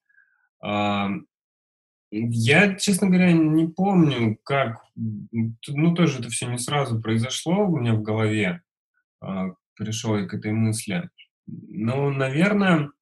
[0.60, 1.26] Ам,
[2.10, 7.94] я, честно говоря, не помню, как, ну, тоже это всё не сразу произошло у меня
[7.94, 8.62] в голове,
[9.20, 11.10] а, пришел я к этой мысли.
[11.46, 12.92] Но, наверно,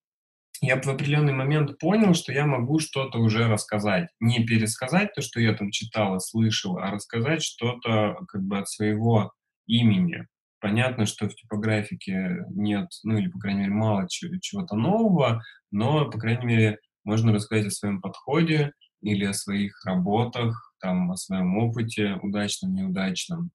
[0.60, 4.08] я в определенный момент понял, что я могу что-то уже рассказать.
[4.20, 8.68] Не пересказать то, что я там читал и слышал, а рассказать что-то как бы от
[8.68, 9.32] своего
[9.66, 10.26] имени.
[10.60, 16.18] Понятно, что в типографике нет, ну, или, по крайней мере, мало чего-то нового, но, по
[16.18, 18.72] крайней мере, можно рассказать о своем подходе
[19.06, 23.50] или о своих работах, там, о своем опыте удачном, неудачном.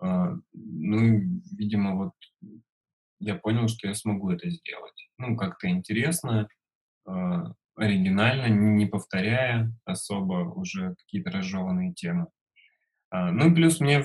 [0.00, 2.12] А, ну, и, видимо, вот
[3.18, 5.08] я понял, что я смогу это сделать.
[5.18, 6.48] Ну, как-то интересно,
[7.06, 7.12] э,
[7.76, 12.28] оригинально, не повторяя особо уже какие-то разжеванные темы.
[13.10, 14.04] А, ну и плюс мне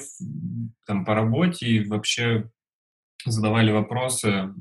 [0.87, 2.49] там по работе вообще
[3.25, 4.53] задавали вопросы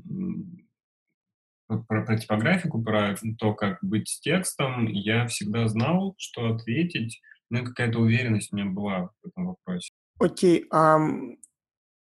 [1.67, 4.87] про, про типографику, про то, как быть с текстом.
[4.87, 7.21] Я всегда знал, что ответить.
[7.49, 9.89] Ну какая-то уверенность у меня была в этом вопросе.
[10.19, 10.99] Окей, а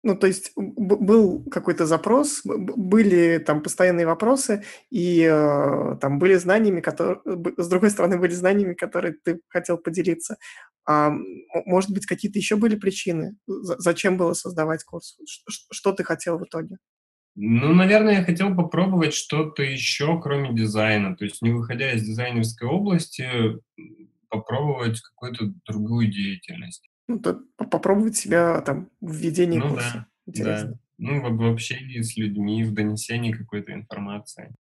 [0.04, 6.80] ну, то есть был какой-то запрос, были там постоянные вопросы, и э, там были знаниями,
[6.80, 7.20] которые,
[7.56, 10.38] с другой стороны, были знаниями, которые ты хотел поделиться.
[10.84, 11.12] А,
[11.66, 13.36] может быть, какие-то еще были причины?
[13.46, 15.16] Зачем было создавать курс?
[15.24, 16.78] Что, что ты хотел в итоге?
[17.34, 21.16] Ну, наверное, я хотел попробовать что-то еще, кроме дизайна.
[21.16, 23.28] То есть, не выходя из дизайнерской области,
[24.28, 26.90] попробовать какую-то другую деятельность.
[27.08, 29.92] Ну, то попробовать себя там в ведении ну, курса.
[29.94, 30.70] Да, Интересно.
[30.70, 30.78] Да.
[30.98, 34.54] Ну, в, в общении с людьми, в донесении какой-то информации.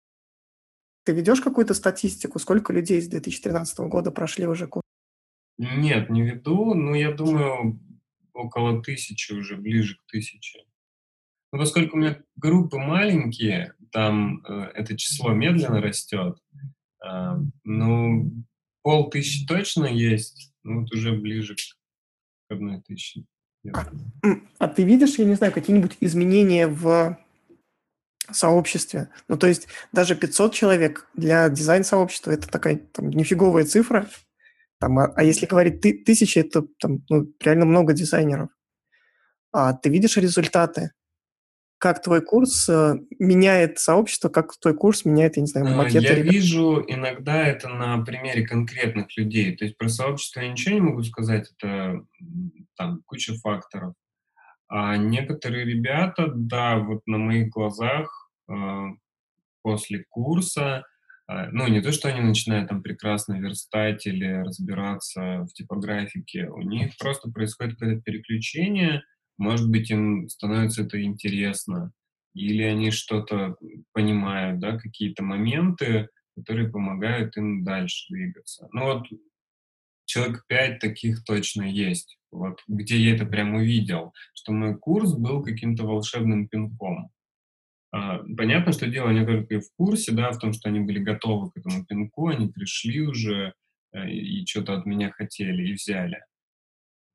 [1.03, 2.39] Ты ведешь какую-то статистику?
[2.39, 4.83] Сколько людей с 2013 года прошли уже курс?
[5.57, 7.79] Нет, не веду, но я думаю,
[8.33, 10.59] около тысячи уже, ближе к тысяче.
[11.51, 16.37] Но поскольку у меня группы маленькие, там э, это число медленно растет,
[17.03, 18.31] э, ну,
[18.83, 23.25] полтысячи точно есть, ну, вот уже ближе к одной тысячи.
[23.73, 23.85] А,
[24.59, 27.17] а ты видишь, я не знаю, какие-нибудь изменения в
[28.31, 29.09] сообществе?
[29.27, 34.07] Ну, то есть даже 500 человек для дизайн-сообщества– это такая там, нифиговая цифра.
[34.79, 38.49] Там, а, а если говорить ты, тысячи, это там, ну, реально много дизайнеров.
[39.51, 40.91] А ты видишь результаты?
[41.79, 46.05] Как твой курс э, меняет сообщество, как твой курс меняет, я не знаю, макеты?
[46.05, 46.33] Я ребят?
[46.33, 49.55] вижу иногда это на примере конкретных людей.
[49.55, 52.01] То есть про сообщество я ничего не могу сказать, это
[52.75, 53.93] там куча факторов.
[54.67, 58.53] А некоторые ребята, да, вот на моих глазах э,
[59.63, 60.83] после курса,
[61.27, 66.61] э, ну, не то, что они начинают там прекрасно верстать или разбираться в типографике, у
[66.61, 69.01] них просто происходит какое-то переключение,
[69.39, 71.91] может быть, им становится это интересно,
[72.33, 73.55] или они что-то
[73.93, 78.67] понимают, да, какие-то моменты, которые помогают им дальше двигаться.
[78.71, 79.07] Ну вот
[80.05, 82.17] человек пять таких точно есть.
[82.31, 87.11] Вот где я это прям увидел, что мой курс был каким-то волшебным пинком.
[87.91, 90.99] А, понятно, что дело не только и в курсе, да, в том, что они были
[90.99, 93.53] готовы к этому пинку, они пришли уже
[93.93, 96.23] э, и что-то от меня хотели и взяли.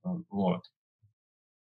[0.03, 0.64] Вот.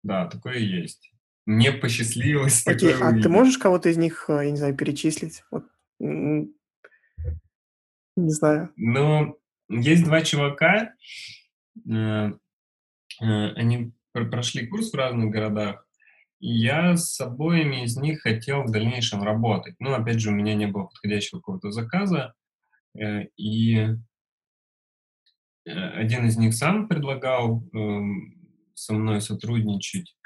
[0.09, 1.12] Да, такое есть.
[1.46, 3.22] Мне посчастливилось Окей, а увидеть.
[3.22, 5.44] ты можешь кого-то из них, э, я не знаю, перечислить?
[5.50, 5.64] Вот.
[6.00, 6.50] Не
[8.16, 8.72] знаю.
[8.76, 9.38] Ну,
[9.68, 10.92] есть два чувака,
[11.90, 12.32] э,
[13.20, 15.86] Э, они прошли курс в разных городах,
[16.40, 19.74] и я с обоими из них хотел в дальнейшем работать.
[19.78, 22.34] Ну, опять же, у меня не было подходящего какого-то заказа,
[22.96, 23.86] и
[25.64, 28.38] один из них сам предлагал эм,
[28.79, 30.16] со мной сотрудничать,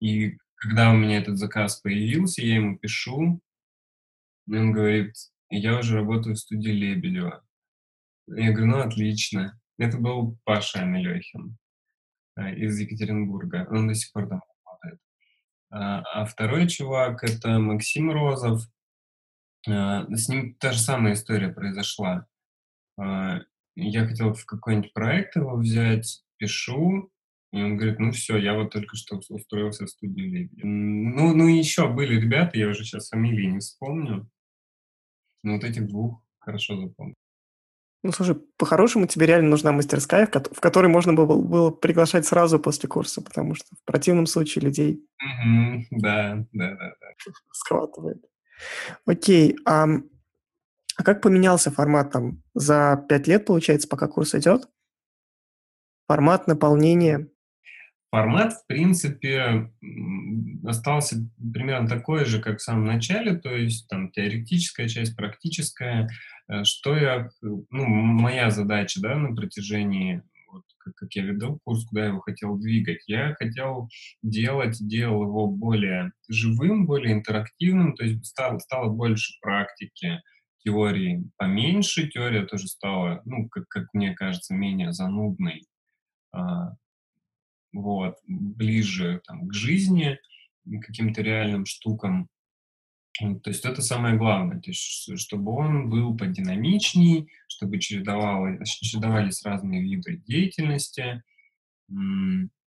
[0.00, 3.40] и когда у меня этот заказ появился, я ему пишу,
[4.48, 5.14] и он говорит,
[5.50, 7.44] я уже работаю в студии Лебедева.
[8.28, 9.60] Я говорю, ну, отлично.
[9.78, 11.56] Это был Паша Амелехин.
[12.36, 13.66] Э, из Екатеринбурга.
[13.70, 15.00] Он до сих пор там работает.
[15.70, 18.62] А, а второй чувак— это Максим Розов.
[19.68, 22.26] А, с ним та же самая история произошла.
[22.98, 23.40] А,
[23.74, 27.11] я хотел в какой-нибудь проект его взять, пишу,
[27.52, 30.66] и он говорит, ну все, я вот только что устроился в студию Лебедя.
[30.66, 34.28] Ну, ну еще были ребята, я уже сейчас фамилии не вспомню,
[35.42, 37.14] но вот этих двух хорошо запомнил.
[38.02, 42.26] Ну, слушай, по-хорошему тебе реально нужна мастерская, в, ко- в которой можно было, было приглашать
[42.26, 45.06] сразу после курса, потому что в противном случае людей.
[45.90, 47.32] Да, да, да, да.
[47.52, 48.24] схватывает.
[49.06, 49.86] Окей, а,
[50.96, 54.68] а как поменялся формат там за пять лет, получается, пока курс идет?
[56.08, 57.28] Формат наполнения
[58.12, 59.72] Формат, в принципе,
[60.66, 61.16] остался
[61.54, 66.10] примерно такой же, как в самом начале, то есть там теоретическая часть, практическая.
[66.46, 71.86] Э, что я, ну, моя задача, да, на протяжении, вот, как, как я веду курс,
[71.86, 73.88] куда я его хотел двигать, я хотел
[74.22, 80.20] делать, делал его более живым, более интерактивным, то есть стало, стало больше практики,
[80.62, 85.64] теории поменьше, теория тоже стала, ну, как, как мне кажется, менее занудной.
[86.32, 86.72] А,
[87.72, 90.18] вот, ближе там, к жизни,
[90.64, 92.28] к каким-то реальным штукам.
[93.18, 99.82] То есть это самое главное, то есть чтобы он был подинамичней, чтобы чередовалось, чередовались разные
[99.82, 101.22] виды деятельности.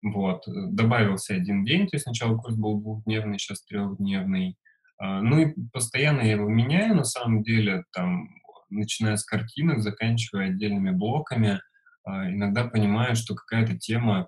[0.03, 0.45] Вот.
[0.47, 4.57] Добавился один день, то есть сначала курс был двухдневный, сейчас трехдневный.
[4.99, 8.31] А, ну и постоянно я его меняю, на самом деле, там,
[8.71, 11.61] начиная с картинок, заканчивая отдельными блоками.
[12.05, 14.27] А, иногда понимаю, что какая-то тема, а,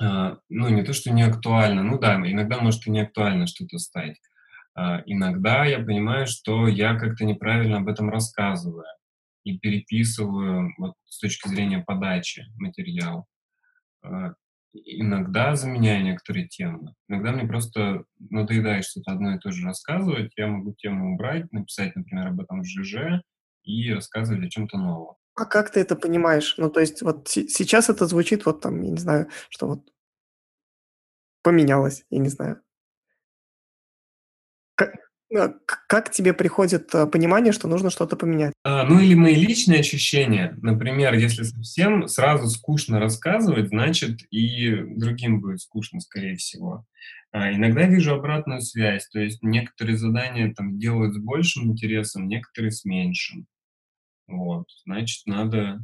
[0.00, 4.18] ну, не то, что не актуальна, ну да, иногда может и не актуально что-то стать.
[4.74, 8.86] А, иногда я понимаю, что я как-то неправильно об этом рассказываю
[9.44, 13.26] и переписываю вот, с точки зрения подачи материал.
[14.02, 14.34] А,
[14.72, 16.94] иногда заменяю некоторые темы.
[17.08, 20.32] Иногда мне просто надоедает что-то одно и то же рассказывать.
[20.36, 23.22] Я могу тему убрать, написать, например, об этом в ЖЖ
[23.62, 25.14] и рассказывать о чем-то новом.
[25.34, 26.54] А как ты это понимаешь?
[26.58, 29.80] Ну, то есть вот сейчас это звучит вот там, я не знаю, что вот
[31.42, 32.60] поменялось, я не знаю.
[34.76, 34.94] Как,
[35.36, 35.48] а,
[35.88, 38.52] как тебе приходит а, понимание, что нужно что-то поменять?
[38.62, 40.56] А, ну или мои личные ощущения.
[40.62, 46.84] Например, если совсем сразу скучно рассказывать, значит и другим будет скучно, скорее всего.
[47.32, 52.70] А, иногда вижу обратную связь, то есть некоторые задания там делают с большим интересом, некоторые
[52.70, 53.46] с меньшим.
[54.26, 55.80] Вот, значит, надо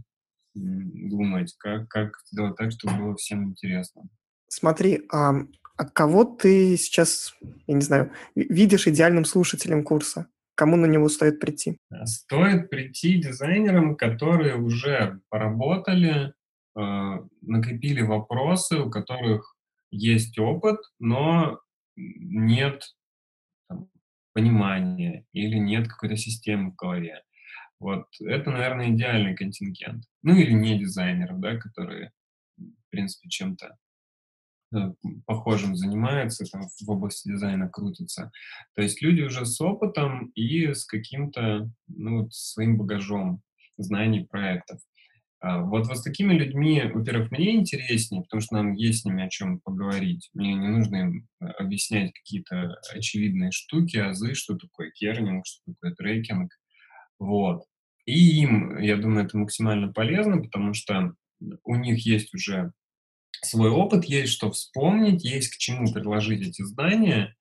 [0.54, 4.02] думать, как, как сделать так, чтобы было всем интересно.
[4.48, 5.34] Смотри, а,
[5.76, 7.34] а кого ты сейчас,
[7.66, 10.26] я не знаю, видишь идеальным слушателем курса?
[10.54, 11.78] Кому на него стоит прийти?
[11.90, 16.34] А, стоит прийти дизайнерам, которые уже поработали,
[16.76, 19.56] э, накопили вопросы, у которых
[19.90, 21.60] есть опыт, но
[21.96, 22.84] нет
[23.68, 23.88] там,
[24.32, 27.22] понимания или нет какой-то системы в голове.
[27.80, 30.04] Вот это, наверное, идеальный контингент.
[30.22, 32.12] Ну или не дизайнеров, да, которые,
[32.58, 33.76] в принципе, чем-то
[34.74, 34.92] э,
[35.26, 38.30] похожим занимаются, там, в области дизайна крутятся.
[38.74, 43.42] То есть люди уже с опытом и с каким-то ну, своим багажом
[43.78, 44.80] знаний проектов.
[45.42, 49.24] А вот, вот с такими людьми, во-первых, мне интереснее, потому что нам есть с ними
[49.24, 50.28] о чем поговорить.
[50.34, 55.94] Мне не нужно им э, объяснять какие-то очевидные штуки, азы, что такое кернинг, что такое
[55.94, 56.52] трекинг.
[57.18, 57.62] Вот.
[58.04, 61.14] И им, я думаю, это максимально полезно, потому что
[61.64, 62.72] у них есть уже
[63.42, 67.34] свой опыт, есть что вспомнить, есть к чему предложить эти знания,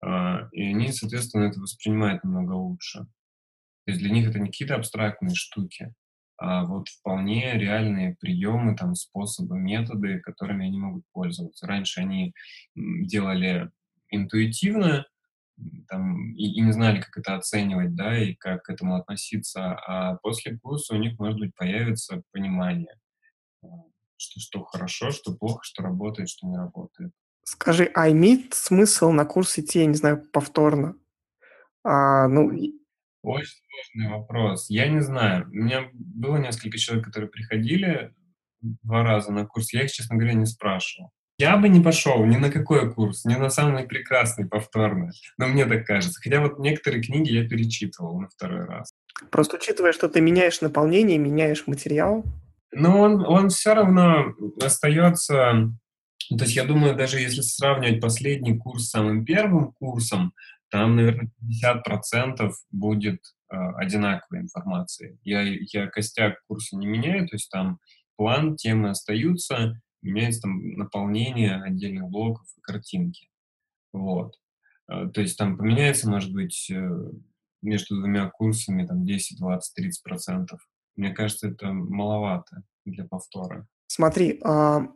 [0.00, 3.00] а, и они, соответственно, это воспринимают намного лучше.
[3.84, 5.94] То есть для них это не какие-то абстрактные штуки,
[6.36, 11.66] а вот вполне реальные приемы, там, способы, методы, которыми они могут пользоваться.
[11.66, 12.32] Раньше они
[12.76, 13.70] делали
[14.10, 15.06] интуитивно,
[15.88, 19.74] там, и, и не знали, как это оценивать, да, и как к этому относиться.
[19.86, 22.94] А после курса у них, может быть, появится понимание,
[23.62, 23.66] а,
[24.16, 27.12] что, что хорошо, что плохо, что работает, что не работает.
[27.44, 30.96] Скажи, а имеет смысл на курс идти, я не знаю, повторно?
[31.82, 32.50] А, ну...
[33.22, 33.56] Очень
[33.94, 34.70] сложный вопрос.
[34.70, 35.46] Я не знаю.
[35.46, 38.14] У меня было несколько человек, которые приходили
[38.60, 39.72] два раза на курс.
[39.72, 41.10] Я их, честно говоря, не спрашивал.
[41.38, 45.12] Я бы не пошел ни на какой курс, ни на самый прекрасный повторный.
[45.36, 46.20] Но мне так кажется.
[46.20, 48.92] Хотя вот некоторые книги я перечитывал на второй раз.
[49.30, 52.24] Просто учитывая, что ты меняешь наполнение, меняешь материал.
[52.72, 55.70] Но он, он все равно остается...
[56.28, 60.32] То есть я думаю, даже если сравнивать последний курс с самым первым курсом,
[60.70, 61.30] там, наверное,
[61.64, 63.20] 50% будет
[63.50, 65.18] э, одинаковой информации.
[65.22, 67.78] Я, я костяк курса не меняю, то есть там
[68.16, 73.28] план, темы остаются, меняется там наполнение отдельных блоков и картинки.
[73.92, 74.34] Вот.
[74.86, 76.90] А, то есть там поменяется, может быть, э,
[77.62, 80.60] между двумя курсами там 10, 20, 30 процентов.
[80.96, 83.66] Мне кажется, это маловато для повтора.
[83.86, 84.88] Смотри, а,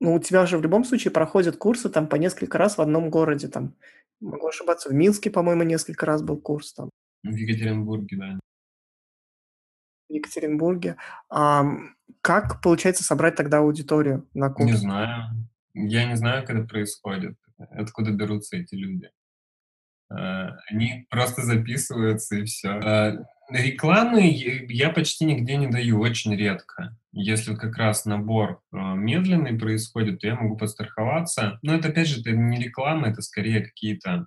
[0.00, 3.10] ну у тебя же в любом случае проходят курсы там по несколько раз в одном
[3.10, 3.48] городе.
[3.48, 3.74] Там,
[4.20, 6.90] могу ошибаться, в Минске, по-моему, несколько раз был курс там.
[7.22, 8.40] В Екатеринбурге, да.
[10.08, 10.96] В Екатеринбурге.
[11.30, 11.64] А,
[12.20, 14.70] как получается собрать тогда аудиторию на курс?
[14.70, 15.48] Не знаю.
[15.74, 19.10] Я не знаю, как это происходит, откуда берутся эти люди.
[20.10, 22.70] А, они просто записываются и все.
[22.70, 24.22] А, рекламы
[24.68, 26.96] я почти нигде не даю, очень редко.
[27.12, 31.58] Если как раз набор а, медленный происходит, то я могу подстраховаться.
[31.62, 34.26] Но это, опять же, это не реклама, это скорее какие-то,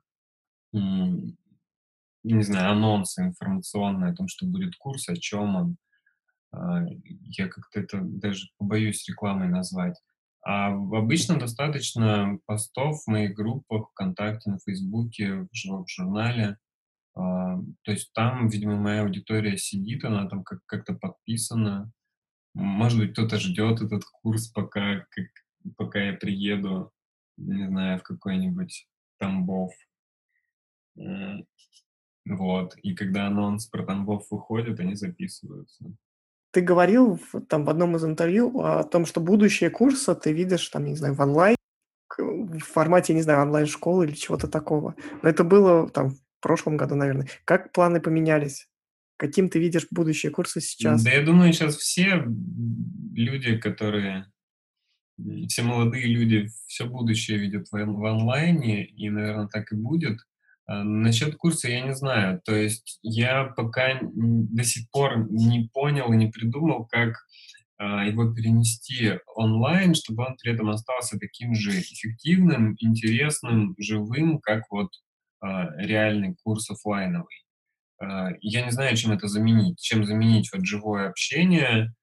[2.23, 5.77] не знаю, анонсы информационные о том, что будет курс, о чем он.
[6.51, 6.83] А,
[7.23, 9.99] я как-то это даже побоюсь рекламой назвать.
[10.43, 16.57] А обычно достаточно постов в моих группах ВКонтакте, на Фейсбуке, в журнале.
[17.15, 21.91] А, то есть там, видимо, моя аудитория сидит, она там как- как-то подписана.
[22.53, 25.27] Может быть, кто-то ждет этот курс, пока, как,
[25.77, 26.91] пока я приеду,
[27.37, 29.71] не знаю, в какой-нибудь Тамбов.
[32.25, 32.75] Вот.
[32.83, 35.85] И когда анонс про Тамбов выходит, они записываются.
[36.51, 40.67] Ты говорил в, там в одном из интервью о том, что будущее курса ты видишь
[40.69, 41.55] там, не знаю, в онлайн,
[42.17, 44.95] в формате, не знаю, онлайн-школы или чего-то такого.
[45.23, 47.27] Но это было там в прошлом году, наверное.
[47.45, 48.67] Как планы поменялись?
[49.17, 51.03] Каким ты видишь будущее курса сейчас?
[51.03, 52.25] Да я думаю, сейчас все
[53.13, 54.25] люди, которые
[55.47, 60.19] все молодые люди все будущее видят в в онлайне, и, наверное, так и будет.
[60.67, 62.41] А, насчет курса я не знаю.
[62.43, 67.15] То есть я пока до сих пор не понял и не придумал, как
[67.77, 74.63] а, его перенести онлайн, чтобы он при этом остался таким же эффективным, интересным, живым, как
[74.69, 74.89] вот
[75.41, 77.35] а, реальный курс оффлайновый.
[78.41, 79.79] Я не знаю, чем это заменить.
[79.79, 81.93] Чем заменить вот живое общение,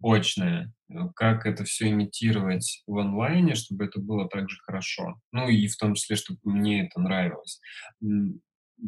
[0.00, 0.66] очное, э,
[1.14, 5.20] как это все имитировать в онлайне, чтобы это было также хорошо.
[5.32, 7.60] Ну и в том числе, чтобы мне это нравилось.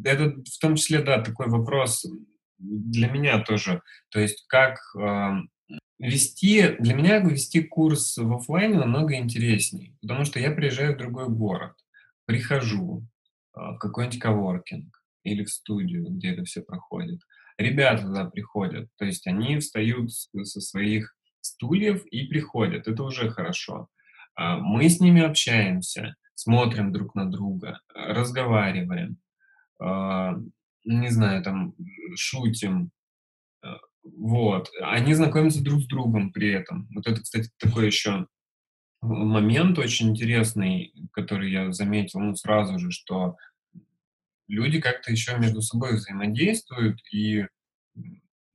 [0.04, 2.06] Это в том числе, да, такой вопрос
[2.58, 3.82] для меня тоже.
[4.10, 5.30] То есть как э,
[5.98, 11.28] вести, для меня вести курс в офлайне намного интереснее, потому что я приезжаю в другой
[11.28, 11.74] город,
[12.26, 13.02] прихожу
[13.54, 17.20] э, в какой-нибудь коворкинг или в студию, где это все проходит
[17.58, 18.88] ребята туда приходят.
[18.96, 21.14] То есть они встают со своих
[21.48, 22.88] стульев и приходят.
[22.88, 23.88] Это уже хорошо.
[24.34, 29.18] А, мы с ними общаемся, смотрим друг на друга, разговариваем,
[29.80, 30.36] а,
[30.84, 31.74] не знаю, там,
[32.16, 32.90] шутим.
[33.62, 34.70] А, вот.
[34.80, 36.88] Они знакомятся друг с другом при этом.
[36.94, 38.26] Вот это, кстати, такой еще
[39.00, 43.36] момент очень интересный, который я заметил ну, сразу же, что
[44.48, 47.46] люди как-то еще между собой взаимодействуют, и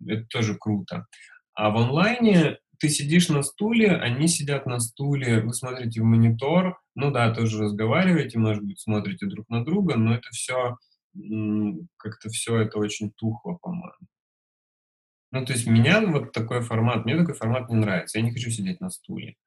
[0.06, 1.08] это тоже круто.
[1.54, 6.78] А в онлайне ты сидишь на стуле, они сидят на стуле, вы смотрите в монитор,
[6.96, 10.76] ну да, тоже разговариваете, может быть, смотрите друг на друга, но это все,
[11.96, 14.06] как-то все это очень тухло, по-моему.
[15.32, 18.20] Ну, то есть меня вот такой формат, мне такой формат не нравится.
[18.20, 19.38] Я не хочу сидеть на стуле.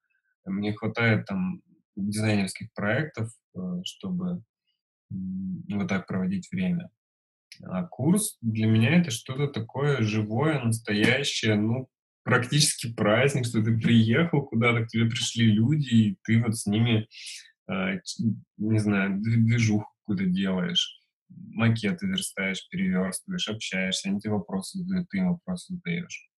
[0.46, 1.60] Мне хватает там
[1.94, 4.42] дизайнерских проектов, э, чтобы
[5.10, 6.88] вот так проводить время.
[7.62, 11.90] А курс для меня это что-то такое живое, настоящее, ну,
[12.26, 17.06] практически праздник, что ты приехал куда-то, к тебе пришли люди, и ты вот с ними,
[17.70, 18.00] э,
[18.58, 25.30] не знаю, движуху куда делаешь, макеты верстаешь, переверстываешь, общаешься, они тебе вопросы задают, ты им
[25.30, 26.28] вопросы задаешь.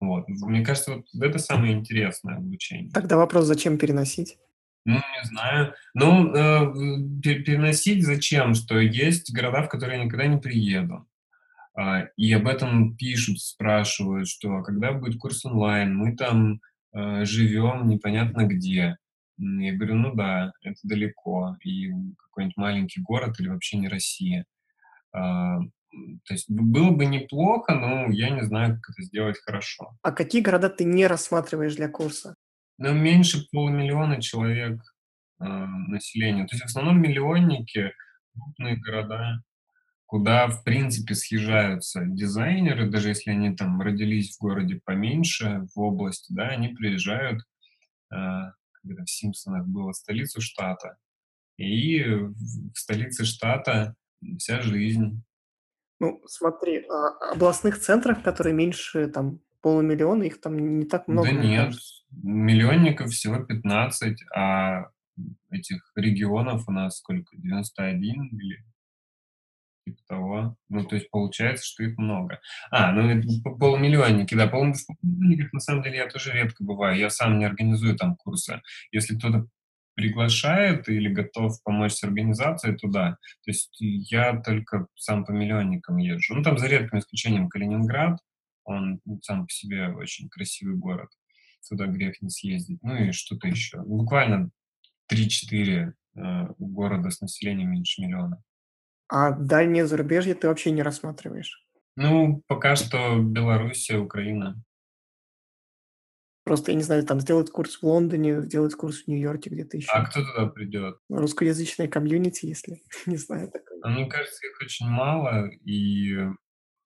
[0.00, 0.28] Вот.
[0.28, 2.90] Мне кажется, вот это самое интересное обучение.
[2.92, 4.38] Тогда вопрос, зачем переносить?
[4.84, 5.74] Ну, не знаю.
[5.94, 8.54] Ну, э, переносить зачем?
[8.54, 11.06] Что есть города, в которые я никогда не приеду.
[11.74, 16.60] А, и об этом пишут, спрашивают, что «А когда будет курс онлайн, мы там
[16.92, 18.96] э, живем непонятно где.
[19.38, 24.44] Я говорю, ну да, это далеко, и какой-нибудь маленький город или вообще не Россия.
[25.12, 25.60] А,
[26.24, 29.96] то есть было бы неплохо, но я не знаю, как это сделать хорошо.
[30.02, 32.34] А какие города ты не рассматриваешь для курса?
[32.78, 34.80] Ну, меньше полумиллиона человек
[35.40, 36.46] э, населения.
[36.46, 37.92] То есть в основном миллионники,
[38.32, 39.42] крупные города,
[40.10, 46.32] куда, в принципе, съезжаются дизайнеры, даже если они там родились в городе поменьше, в области,
[46.32, 47.42] да, они приезжают,
[48.12, 48.16] э,
[48.82, 50.96] когда в Симпсонах было, в столицу штата.
[51.58, 53.94] И в столице штата
[54.36, 55.22] вся жизнь.
[56.00, 61.34] Ну, смотри, а областных центрах, которые меньше там полумиллиона, их там не так много, Да
[61.34, 62.04] нет, кажется.
[62.10, 64.86] миллионников всего 15, а
[65.50, 67.36] этих регионов у нас сколько?
[67.36, 68.64] 91 или
[69.84, 70.56] типа того.
[70.68, 72.40] Ну, то есть получается, что их много.
[72.70, 73.26] А, ну это
[73.58, 74.46] полумиллионники, да.
[74.46, 76.98] Полу- В полумиллионниках на самом деле я тоже редко бываю.
[76.98, 78.60] Я сам не организую там курсы.
[78.92, 79.46] Если кто-то
[79.94, 83.10] приглашает или готов помочь с организацией, то да.
[83.44, 86.34] То есть я только сам по миллионникам езжу.
[86.34, 88.18] Ну, там за редким исключением Калининград,
[88.64, 91.08] он ну, сам по себе очень красивый город.
[91.68, 92.82] Туда грех не съездить.
[92.82, 93.80] Ну и что-то еще.
[93.82, 94.50] Буквально
[95.12, 98.42] 3-4 э, города с населением меньше миллиона.
[99.10, 101.66] А дальнее зарубежье ты вообще не рассматриваешь?
[101.96, 104.62] Ну, пока что Белоруссия, Украина.
[106.44, 109.90] Просто, я не знаю, там сделать курс в Лондоне, сделать курс в Нью-Йорке, где-то еще.
[109.92, 110.98] А кто туда придет?
[111.08, 113.78] Русскоязычная комьюнити, если не знаю такое.
[113.82, 116.16] А мне кажется, их очень мало, и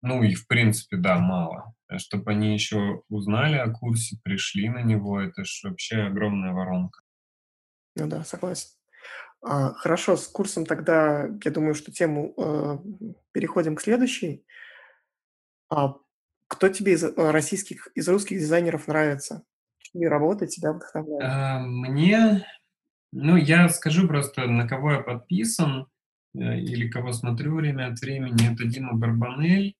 [0.02, 1.74] ну, их, в принципе, да, мало.
[1.98, 7.02] Чтобы они еще узнали о курсе, пришли на него, это же вообще огромная воронка.
[7.96, 8.77] Ну да, согласен.
[9.50, 12.78] А, хорошо, с курсом тогда, я думаю, что тему э,
[13.32, 14.46] переходим к следующей.
[15.70, 15.96] А
[16.48, 19.44] кто тебе из э, российских, из русских дизайнеров нравится?
[19.78, 21.24] Чьи работы тебя вдохновляют?
[21.24, 22.46] А, мне,
[23.14, 25.88] ну, я скажу просто, на кого я подписан
[26.36, 28.54] э, или кого смотрю время от времени.
[28.54, 29.78] Это Дима Барбанель,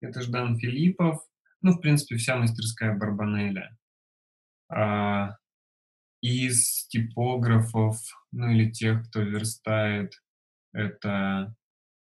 [0.00, 1.20] это Ждан Филиппов,
[1.60, 3.76] ну, в принципе, вся мастерская Барбанеля.
[4.70, 5.36] А,
[6.20, 7.98] из типографов,
[8.32, 10.12] ну или тех, кто верстает,
[10.72, 11.54] это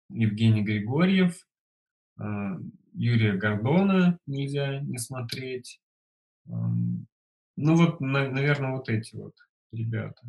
[0.09, 1.47] Евгений Григорьев,
[2.19, 2.59] а,
[2.95, 5.81] Юрия Гордона нельзя не смотреть.
[6.47, 7.07] Ну
[7.57, 9.35] вот, наверное, вот эти вот
[9.73, 10.23] ребята.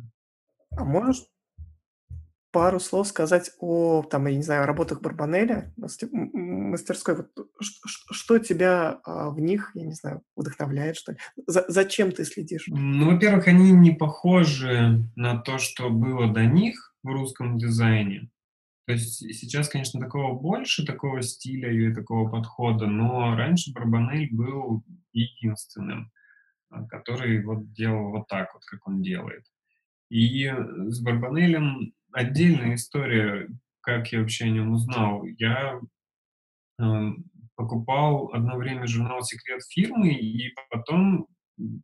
[0.70, 1.24] А можешь
[2.58, 7.14] пару слов сказать о, там, я не знаю, работах Барбанеля, мастерской?
[7.14, 7.30] Вот,
[7.60, 11.18] что тебя а, в них, я не знаю, вдохновляет, что ли?
[11.46, 12.64] За, зачем ты следишь?
[12.66, 18.28] Ну, во-первых, они не похожи на то, что было до них в русском дизайне.
[18.86, 24.82] То есть сейчас, конечно, такого больше, такого стиля или такого подхода, но раньше Барбанель был
[25.12, 26.10] единственным,
[26.70, 29.44] а, который вот делал вот так вот, как он делает.
[30.10, 30.52] И
[30.88, 33.48] с Барбанелем отдельная история,
[33.80, 35.24] как я вообще о нем узнал.
[35.24, 35.80] Я
[36.80, 36.84] э,
[37.54, 41.28] покупал одно время журнал «Секрет фирмы», и потом,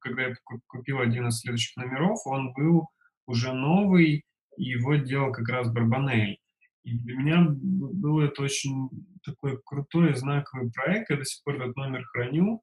[0.01, 0.35] когда я
[0.67, 2.89] купил один из следующих номеров, он был
[3.27, 4.25] уже новый,
[4.57, 6.39] и его делал как раз Барбанель.
[6.83, 8.91] И для меня был это очень
[9.25, 11.11] такой крутой, знаковый проект.
[11.11, 12.61] Я до сих пор этот номер храню.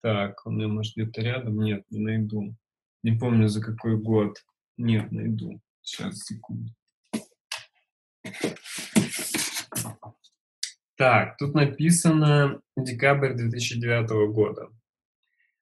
[0.00, 1.58] Так, он у меня, может, где-то рядом?
[1.58, 2.56] Нет, не найду.
[3.02, 4.38] Не помню, за какой год.
[4.76, 5.60] Нет, найду.
[5.82, 6.72] Сейчас, секунду.
[10.96, 14.68] Так, тут написано декабрь 2009 года.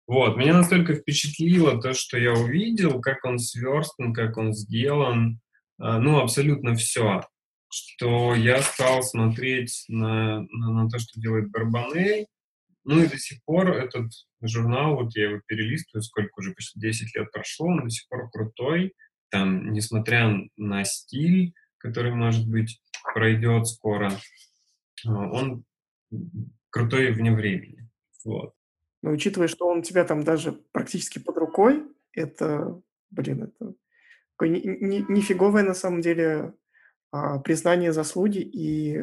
[0.06, 5.40] Вот, меня настолько впечатлило то, что я увидел, как он сверстан, как он сделан,
[5.78, 7.22] а, ну, абсолютно все,
[7.70, 12.26] что я стал смотреть на, на, на то, что делает Барбанель,
[12.84, 14.10] ну и до сих пор этот
[14.42, 18.30] журнал, вот я его перелистываю, сколько уже, почти 10 лет прошло, он до сих пор
[18.30, 18.94] крутой,
[19.30, 22.80] там, несмотря на стиль, который, может быть,
[23.14, 24.12] пройдет скоро,
[25.06, 25.64] а, он
[26.70, 27.90] крутой вне времени.
[28.24, 28.54] Вот.
[29.02, 32.80] Но учитывая, что он у тебя там даже практически под рукой, это,
[33.10, 33.74] блин, это
[34.30, 36.54] такое нифиговое на самом деле
[37.10, 38.98] а, признание заслуги и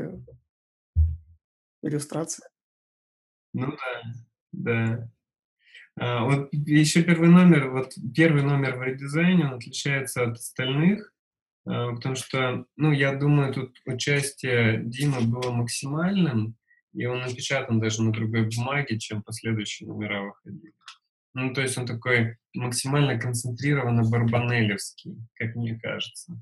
[1.81, 2.49] иллюстрация.
[3.53, 4.01] Ну да,
[4.51, 5.09] да.
[5.99, 11.13] А, вот еще первый номер, вот первый номер в редизайне, он отличается от остальных,
[11.65, 16.55] а, потому что, ну, я думаю, тут участие Димы было максимальным,
[16.93, 20.73] и он напечатан даже на другой бумаге, чем последующие номера выходили.
[21.33, 26.41] Ну, то есть он такой максимально концентрированно барбанелевский, как мне кажется.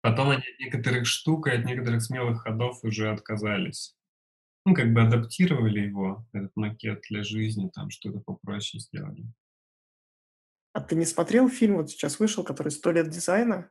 [0.00, 3.94] Потом они от некоторых штук и от некоторых смелых ходов уже отказались
[4.64, 9.24] ну, как бы адаптировали его, этот макет для жизни, там что-то попроще сделали.
[10.72, 13.70] А ты не смотрел фильм, вот сейчас вышел, который «Сто лет дизайна»?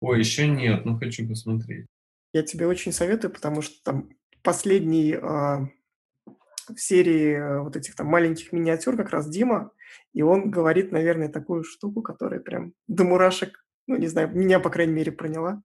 [0.00, 1.86] Ой, еще нет, но хочу посмотреть.
[2.32, 4.10] Я тебе очень советую, потому что там
[4.42, 9.70] последний э, в серии э, вот этих там маленьких миниатюр как раз Дима,
[10.12, 14.70] и он говорит, наверное, такую штуку, которая прям до мурашек, ну, не знаю, меня, по
[14.70, 15.62] крайней мере, проняла.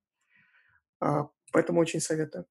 [1.00, 2.46] А, поэтому очень советую.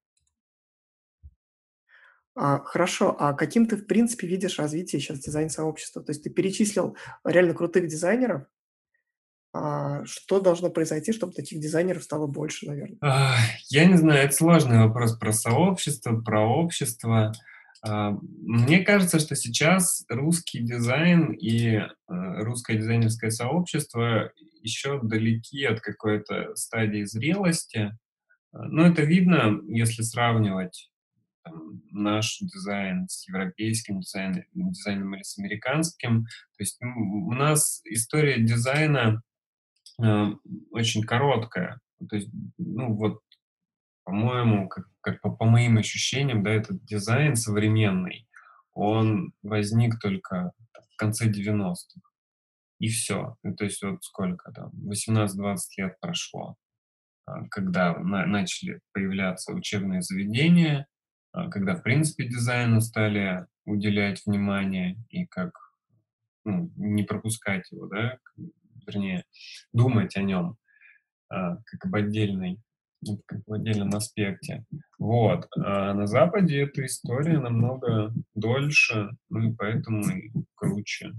[2.41, 6.05] А, хорошо, а каким ты, в принципе, видишь развитие сейчас дизайн-сообщества?
[6.05, 8.45] То есть ты перечислил реально крутых дизайнеров.
[9.53, 12.99] А что должно произойти, чтобы таких дизайнеров стало больше, наверное?
[13.71, 17.33] Я не знаю, это сложный вопрос про сообщество, про общество.
[17.85, 24.31] А, мне кажется, что сейчас русский дизайн и э, русское дизайнерское сообщество
[24.63, 27.99] еще далеки от какой-то стадии зрелости.
[28.53, 30.89] Но это видно, если сравнивать
[31.49, 36.25] там, наш дизайн с европейским дизайном, дизайном или с американским.
[36.25, 39.23] То есть у нас история дизайна
[40.03, 40.27] э,
[40.71, 41.81] очень короткая.
[42.09, 43.21] То есть, ну вот,
[44.05, 48.27] по-моему, как, как по, по моим ощущениям, да, этот дизайн современный,
[48.73, 50.53] он возник только
[50.93, 52.01] в конце 90-х.
[52.79, 53.37] И все.
[53.43, 56.57] Ну, то есть вот сколько там, 18-20 лет прошло,
[57.27, 60.87] а, когда на, начали появляться учебные заведения,
[61.33, 65.53] когда, в принципе, дизайну стали уделять внимание и как
[66.45, 68.19] ну, не пропускать его, да,
[68.87, 69.25] вернее,
[69.73, 70.57] думать о нем
[71.29, 72.59] а, как об отдельной
[73.27, 74.65] как в отдельном аспекте.
[74.99, 75.47] Вот.
[75.57, 81.13] А на Западе эта история намного дольше, ну и поэтому и круче.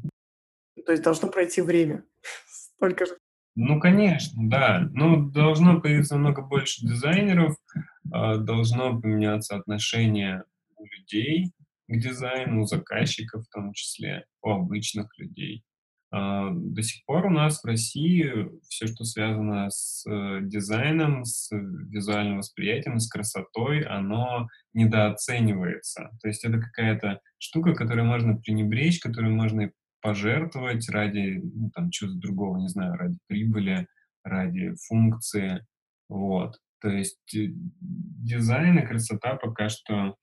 [0.85, 2.03] То есть должно пройти время.
[2.47, 3.17] Столько же.
[3.61, 4.87] Ну, конечно, да.
[4.93, 7.57] Ну, должно появиться намного больше дизайнеров,
[8.09, 10.45] а, должно поменяться отношение
[10.77, 11.51] у людей
[11.89, 15.65] к дизайну, у заказчиков в том числе, у обычных людей.
[16.09, 21.51] А, до сих пор у нас в России все, что связано с э, дизайном, с
[21.51, 26.11] визуальным восприятием, с красотой, оно недооценивается.
[26.21, 29.69] То есть это какая-то штука, которой можно пренебречь, которую можно
[30.01, 33.87] пожертвовать ради, ну, там, чего-то другого, не знаю, ради прибыли,
[34.23, 35.65] ради функции.
[36.07, 36.59] Вот.
[36.81, 40.15] То есть э, дизайн и красота пока что,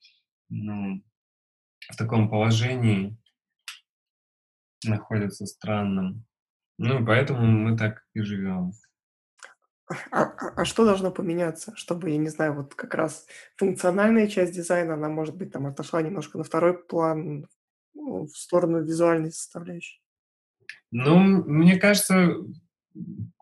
[0.48, 1.02] ну,
[1.90, 3.16] в таком положении
[4.84, 6.24] находятся странным.
[6.78, 8.72] Ну, поэтому мы так и живем.
[10.10, 14.52] А а а что должно поменяться, чтобы, я не знаю, вот как раз функциональная часть
[14.52, 17.46] дизайна, она, может быть, там отошла немножко на второй план,
[17.96, 20.00] ну, в сторону визуальной составляющей?
[20.90, 22.36] Ну, мне кажется,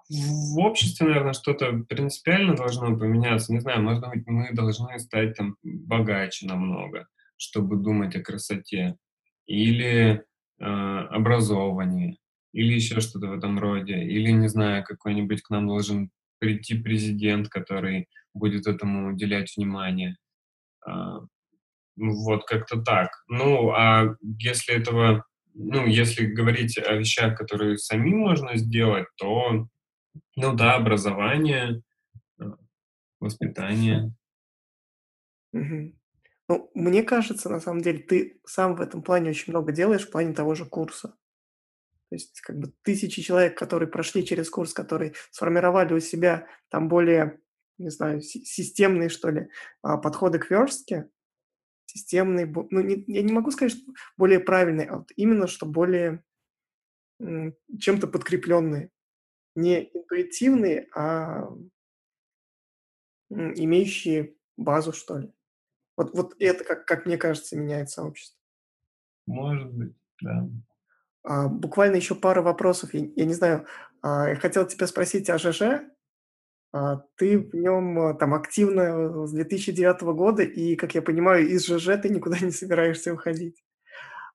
[0.09, 3.53] в обществе, наверное, что-то принципиально должно поменяться.
[3.53, 8.97] Не знаю, может быть, мы должны стать там богаче намного, чтобы думать о красоте.
[9.47, 10.25] Или
[10.59, 12.17] э, образованнее,
[12.53, 14.03] или еще что-то в этом роде.
[14.05, 20.17] Или, не знаю, какой-нибудь к нам должен прийти президент, который будет этому уделять внимание.
[20.87, 21.21] А,
[21.97, 23.11] вот как-то так.
[23.29, 25.25] Ну, а если этого,
[25.55, 29.67] ну, если говорить о вещах, которые самим можно сделать, то,
[30.37, 31.83] ну да, образование,
[32.41, 32.45] э,
[33.21, 34.13] воспитание.
[35.53, 35.99] Мгм.
[36.49, 40.11] Ну, мне кажется, на самом деле, ты сам в этом плане очень много делаешь в
[40.11, 41.17] плане того же курса.
[42.11, 46.89] То есть как бы тысячи человек, которые прошли через курс, которые сформировали у себя там
[46.89, 47.41] более,
[47.79, 49.49] не знаю, си системные, что ли,
[49.83, 51.09] а, подходы к верстке,
[51.87, 55.67] системные, бо ну, не я не могу сказать, что более правильные, а вот именно что
[55.67, 56.23] более,
[57.19, 58.91] чем-то подкрепленные.
[59.57, 61.49] Не интуитивные, а,
[63.31, 65.33] имеющие базу, что ли.
[65.97, 68.39] Вот вот это, как как мне кажется, меняет сообщество.
[69.27, 70.49] Может быть, да.
[71.23, 72.95] А, буквально еще пара вопросов.
[72.95, 73.67] Я я не знаю,
[74.03, 75.85] а, я хотел тебя спросить о ЖЖ.
[76.75, 81.67] А, ты в нем, а, там активно, с 2009 года, и, как я понимаю, из
[81.67, 83.63] ЖЖ ты никуда не собираешься уходить.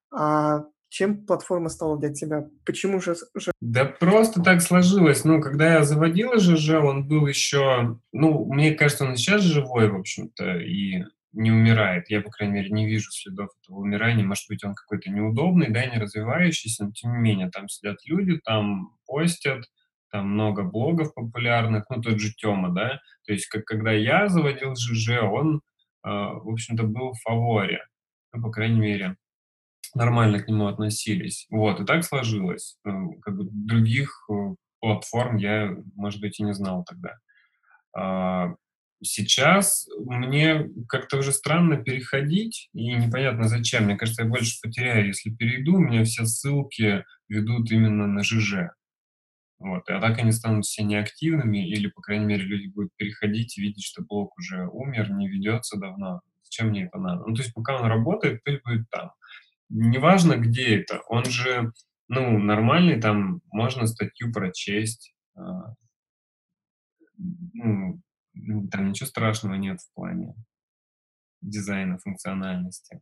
[0.09, 2.47] А чем платформа стала для тебя?
[2.65, 3.15] Почему же
[3.59, 5.25] Да просто так сложилось.
[5.25, 9.97] Ну, когда я заводил ЖЖ, он был еще, ну, мне кажется, он сейчас живой, в
[9.97, 12.09] общем-то, и не умирает.
[12.09, 14.25] Я, по крайней мере, не вижу следов этого умирания.
[14.25, 18.39] Может быть, он какой-то неудобный, да, не развивающийся, но тем не менее, там сидят люди,
[18.45, 19.65] там постят,
[20.11, 22.99] там много блогов популярных, ну, тот же Тёма, да.
[23.25, 25.61] То есть, как когда я заводил ЖЖ, он,
[26.03, 27.83] а, в общем-то, был в фаворе.
[28.33, 29.15] Ну, по крайней мере,
[29.95, 31.47] нормально к нему относились.
[31.49, 32.77] Вот, и так сложилось.
[32.85, 34.33] М, как бы других, э,
[34.81, 37.17] платформ я, может быть, и не знал тогда.
[37.97, 38.55] А,
[39.03, 43.85] сейчас мне как-то уже странно переходить, и непонятно зачем.
[43.85, 45.75] Мне кажется, я больше потеряю, если перейду.
[45.75, 48.71] У меня все ссылки ведут именно на ЖЖ.
[49.59, 53.61] Вот, а так они станут все неактивными, или, по крайней мере, люди будут переходить и
[53.61, 56.21] видеть, что блог уже умер, не ведется давно.
[56.43, 57.25] Зачем мне это надо?
[57.27, 59.11] Ну, то есть пока он работает, пусть будет там.
[59.67, 61.01] Неважно, где это.
[61.09, 61.73] Он же,
[62.07, 65.13] ну, нормальный, там можно статью прочесть.
[65.35, 65.75] а,
[67.17, 68.01] ну,
[68.71, 70.33] там ничего страшного нет в плане
[71.41, 73.01] дизайна, функциональности.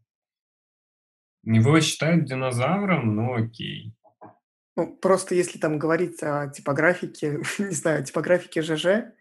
[1.43, 3.93] Его считают динозавром, ну окей.
[4.77, 9.11] Ну, просто если там говорить о типографике, не знаю, типографике ЖЖ,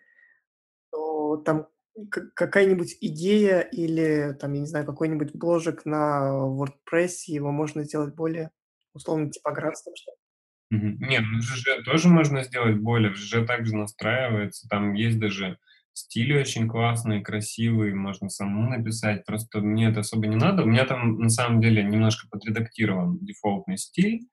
[0.93, 1.69] то там
[2.35, 8.51] какая-нибудь идея или там, я не знаю, какой-нибудь бложек на "Вордпрессе", его можно сделать более
[8.93, 10.17] условно типографским, что ли.
[10.71, 13.13] Не, ну ЖЖ тоже можно сделать более.
[13.13, 14.69] В ЖЖ также настраивается.
[14.69, 15.59] Там есть даже
[15.95, 19.25] стили очень классные, красивые, можно самому написать.
[19.25, 20.65] Просто мне это особо не надо.
[20.65, 24.29] У меня там на самом деле немножко подредактирован дефолтный стиль.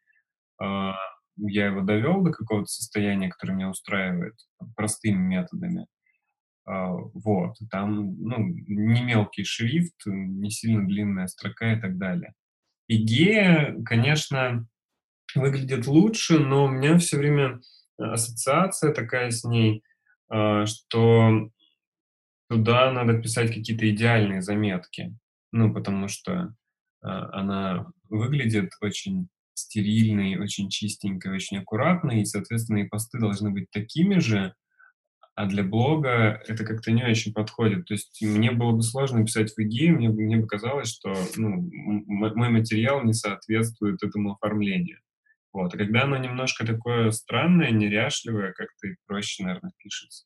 [0.63, 0.95] А,
[1.37, 4.35] я его довел до какого-то состояния, которое меня устраивает
[4.75, 5.87] простыми методами.
[6.65, 7.55] А, вот.
[7.69, 12.33] Там, ну, не мелкий шрифт, не сильно длинная строка и так далее.
[12.87, 14.67] Идея, конечно,
[15.35, 17.59] выглядит лучше, но у меня все время
[17.97, 19.83] ассоциация такая с ней,
[20.29, 21.49] а, что
[22.49, 25.17] туда надо писать какие-то идеальные заметки.
[25.51, 26.55] Ну, потому что,
[27.01, 34.19] она выглядит очень стерильной, очень чистенькой, очень аккуратной, и, соответственно, и посты должны быть такими
[34.19, 34.53] же,
[35.35, 37.85] а для блога это как-то не очень подходит.
[37.85, 41.69] То есть мне было бы сложно писать в идее, мне мне бы казалось, что, ну,
[41.71, 44.99] мой материал не соответствует этому оформлению.
[45.51, 45.73] Вот.
[45.73, 50.25] А когда оно немножко такое странное, неряшливое, как-то и проще, наверное, пишется.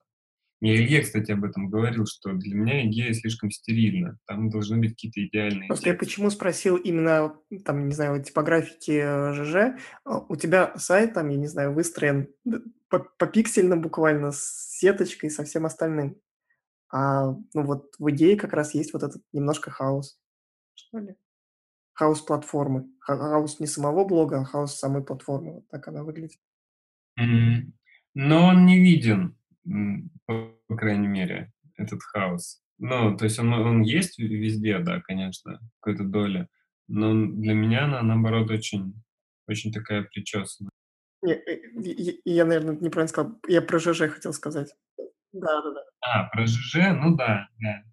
[0.59, 4.17] Я Илье, кстати, об этом говорил, что для меня идея слишком стерильна.
[4.25, 6.05] Там должны быть какие-то идеальные Просто я тексты.
[6.05, 9.79] почему спросил именно, там, не знаю, типографики, э, ЖЖ.
[10.03, 15.29] А, у тебя сайт там, я не знаю, выстроен д по попиксельно буквально, с сеточкой,
[15.29, 16.17] со всем остальным.
[16.89, 20.19] А, ну, вот в идее как раз есть вот этот немножко хаос,
[20.73, 21.15] что ли.
[21.93, 22.87] хаос платформы.
[22.99, 25.53] Хаос не самого блога, а хаос самой платформы.
[25.55, 26.39] Вот так она выглядит.
[27.17, 27.73] Мгм.
[28.13, 29.37] Но он не виден,
[30.25, 32.61] по крайней мере, этот хаос.
[32.79, 36.47] Ну, то есть он он есть везде, да, конечно, в какой-то доле,
[36.87, 38.93] но для меня она, наоборот, очень
[39.47, 40.69] очень такая причесанная.
[41.23, 43.39] Не, и я, наверно, неправильно сказал.
[43.47, 44.73] Я про ЖЖ хотел сказать.
[45.33, 45.81] Да-да-да.
[46.01, 46.75] А, про ЖЖ?
[46.93, 47.83] Ну да, да.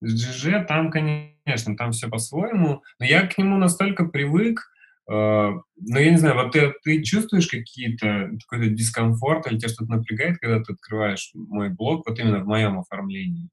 [0.00, 4.60] С ЖЖ там, конечно, там всё по-своему, но я к нему настолько привык,
[5.06, 10.38] ну, я не знаю, вот ты ты чувствуешь какие-то какой-то дискомфорт или тя что-то напрягает,
[10.38, 13.50] когда ты открываешь мой блог, вот именно в моем оформлении?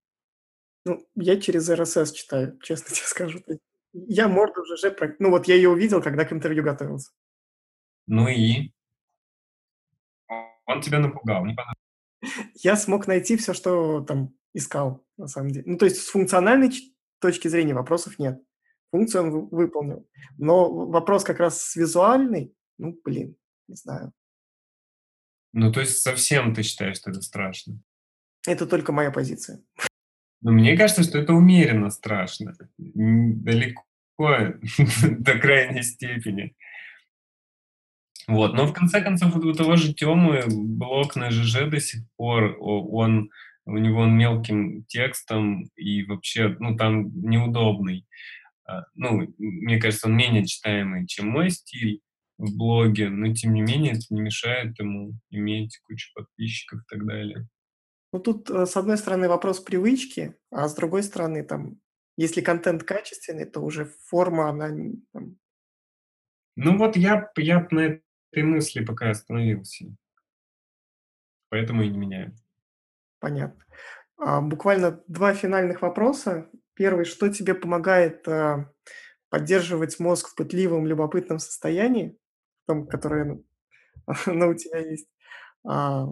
[0.86, 3.40] Ну, я через RSS читаю, честно тебе скажу.
[3.94, 7.12] Я морду ЖЖ про ну, вот я её увидел, когда к интервью готовился.
[8.08, 8.72] Ну и?
[10.66, 11.76] Он тебя напугал, не понрав
[12.64, 15.66] Я смог найти всё, что там искал, на самом деле.
[15.68, 16.72] Ну, то есть с функциональной
[17.20, 18.42] точки зрения вопросов нет.
[18.92, 20.08] Функцию он выполнил.
[20.38, 23.36] Но вопрос как раз с визуальной, ну, блин,
[23.68, 24.12] не знаю.
[25.54, 27.80] Ну, то есть совсем ты считаешь, что это страшно?
[28.48, 29.62] Это только моя позиция.
[30.42, 32.56] Но мне кажется, что это умеренно страшно.
[32.78, 33.84] Далеко
[34.18, 36.56] до крайней степени.
[38.28, 42.02] Вот, но в конце концов, вот у того же Тёмы блог на ЖЖ до сих
[42.16, 43.30] пор, он
[43.66, 48.08] у него он мелким текстом и вообще, ну, там неудобный.
[48.72, 52.02] А, ну, мне кажется, он менее читаемый, чем мой стиль
[52.38, 57.06] в блоге, но тем не менее это не мешает ему иметь кучу подписчиков и так
[57.06, 57.48] далее.
[58.14, 61.80] Ну, тут, э, с одной стороны, вопрос привычки, а с другой стороны, там,
[62.18, 64.70] если контент качественный, то уже форма, она
[65.14, 65.38] там
[66.56, 67.80] Ну, вот я я на
[68.32, 69.86] этой мысли пока остановился.
[71.50, 72.36] Поэтому и не меняю.
[73.20, 73.64] Понятно.
[74.18, 76.50] А, буквально 2 финальных вопроса.
[76.86, 78.72] 1: что тебе помогает, а,
[79.30, 82.18] поддерживать мозг в пытливом, любопытном состоянии,
[82.64, 83.46] в том, которое, ну,
[84.50, 85.08] у тебя есть?
[85.66, 86.08] А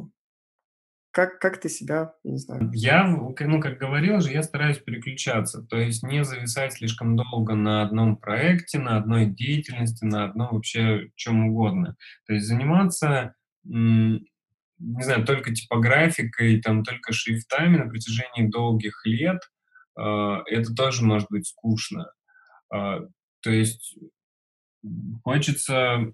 [1.12, 5.64] как как ты себя, я не знаю Я, ну, как говорил же, я стараюсь переключаться,
[5.64, 11.10] то есть не зависать слишком долго на одном проекте, на одной деятельности, на одном вообще
[11.16, 11.96] чём угодно.
[12.28, 14.24] То есть заниматься, не
[14.78, 19.40] знаю, только типографикой, там, только шрифтами на протяжении долгих лет,
[20.02, 22.12] это тоже может быть скучно.
[22.72, 23.00] А,
[23.42, 23.98] то есть,
[25.24, 26.14] хочется,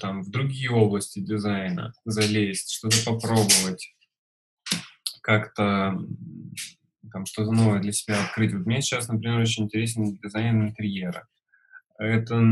[0.00, 3.94] там, в другие области дизайна залезть, что-то попробовать.
[5.22, 5.98] Как-то,
[7.12, 8.52] там, что-то новое для себя открыть.
[8.54, 11.26] Вот мне сейчас, например, очень интересен дизайн интерьера.
[11.98, 12.42] Это,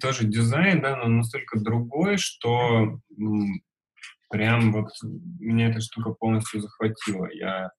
[0.00, 3.62] тоже дизайн, да, но настолько другой, что, м,
[4.30, 7.28] прям вот меня эта штука полностью захватила.
[7.32, 7.70] Я,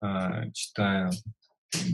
[0.00, 1.10] а, читаю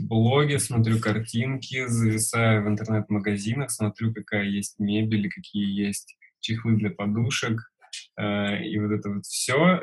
[0.03, 7.71] блоги, смотрю картинки, зависаю в интернет-магазинах, смотрю, какая есть мебель какие есть чехлы для подушек.
[8.15, 9.81] А, и вот это вот всё, э,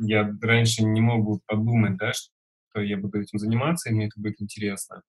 [0.00, 4.20] я раньше не мог бы подумать, да, что я буду этим заниматься и мне это
[4.20, 5.02] будет интересно.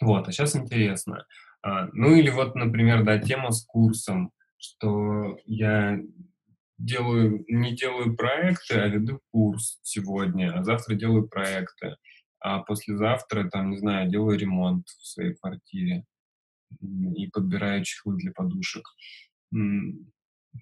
[0.00, 1.26] Вот, а щас интересно.
[1.62, 5.98] А, ну, или вот, например, да, тема с курсом, что я
[6.78, 11.96] делаю не делаю проекты, а веду курс сегодня, а завтра делаю проекты,
[12.40, 16.04] а послезавтра, там, не знаю, делаю ремонт в своей квартире,
[16.80, 18.84] и подбираю чехлы для подушек.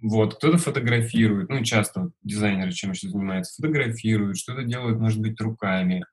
[0.03, 3.55] Вот, кто-то фотографирует, ну, часто дизайнеры чем еще занимаются?
[3.62, 6.05] Фотографируют, что-то делают, может быть, руками,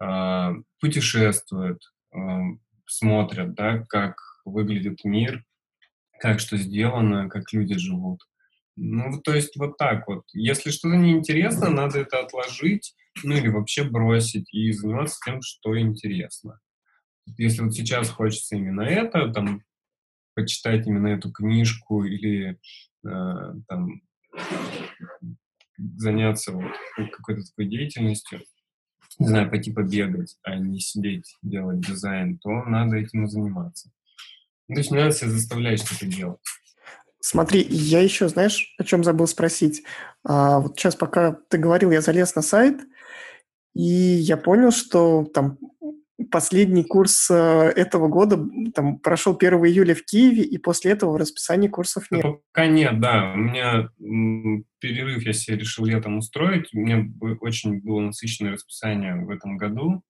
[0.00, 1.82] а, путешествуют,
[2.86, 5.44] смотрят, да, как выглядит мир,
[6.20, 8.20] как что сделано, как люди живут.
[8.76, 10.24] Ну, то есть вот так вот.
[10.32, 16.58] Если что-то неинтересно, надо это отложить, ну, или вообще бросить и заниматься тем, что интересно.
[17.36, 19.62] Если вот сейчас хочется именно это, там,
[20.34, 22.58] почитать именно эту книжку или,
[23.04, 24.00] а, там,
[25.76, 28.42] заняться вот ка какой-то такой деятельностью,
[29.18, 33.90] не знаю, пойти побегать, а не сидеть делать дизайн, то надо этим и заниматься.
[34.68, 36.40] Ну, то есть не надо себя заставлять что-то делать.
[37.24, 39.84] Смотри, я еще, знаешь, о чём забыл спросить?
[40.24, 42.80] А, вот щас, пока ты говорил, я залез на сайт,
[43.74, 45.58] и я понял, что там
[46.32, 47.34] последний курс, э,
[47.76, 48.38] этого года,
[48.74, 52.24] там прошел 1 июля в Киеве, и после этого в расписании курсов нет.
[52.24, 53.32] Ну, пока нет, да.
[53.34, 53.90] У меня,
[54.80, 56.74] перерыв я се решил летом устроить.
[56.74, 57.06] У меня
[57.40, 60.02] очень было насыщенное расписание в этом году.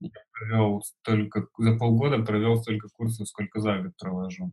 [0.00, 4.52] Я провёл столько за полгода провёл столько курсов, сколько за год провожу.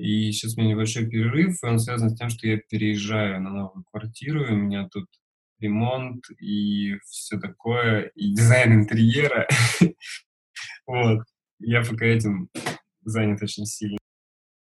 [0.00, 3.50] И щас у меня небольшой перерыв, и он связан с тем, что я переезжаю на
[3.50, 5.06] новую квартиру, и у меня тут
[5.58, 9.46] ремонт и всё такое, и дизайн интерьера.
[10.86, 11.20] Вот.
[11.60, 12.48] Я пока этим
[13.04, 13.98] занят очень сильно.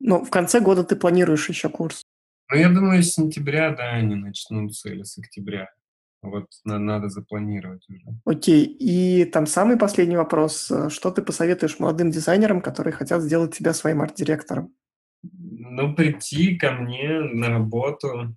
[0.00, 2.02] Ну, в конце года ты планируешь еще курс.
[2.50, 5.68] Ну, я думаю, с сентября, да, они начнутся или с октября.
[6.22, 8.02] Вот на надо запланировать уже.
[8.24, 8.64] Окей.
[8.64, 10.72] И там самый последний вопрос.
[10.88, 14.74] Что ты посоветуешь молодым дизайнерам, которые хотят сделать тебя своим арт-директором?
[15.22, 18.34] Ну, прийти ко мне на работу,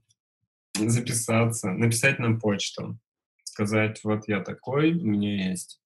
[0.76, 3.00] записаться, написать на почту,
[3.44, 5.82] сказать: "Вот я такой, у меня есть,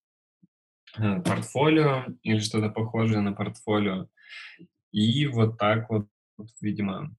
[0.97, 4.07] э, портфолио или что-то похожее на портфолио".
[4.91, 7.15] И вот так вот, вот, видимо,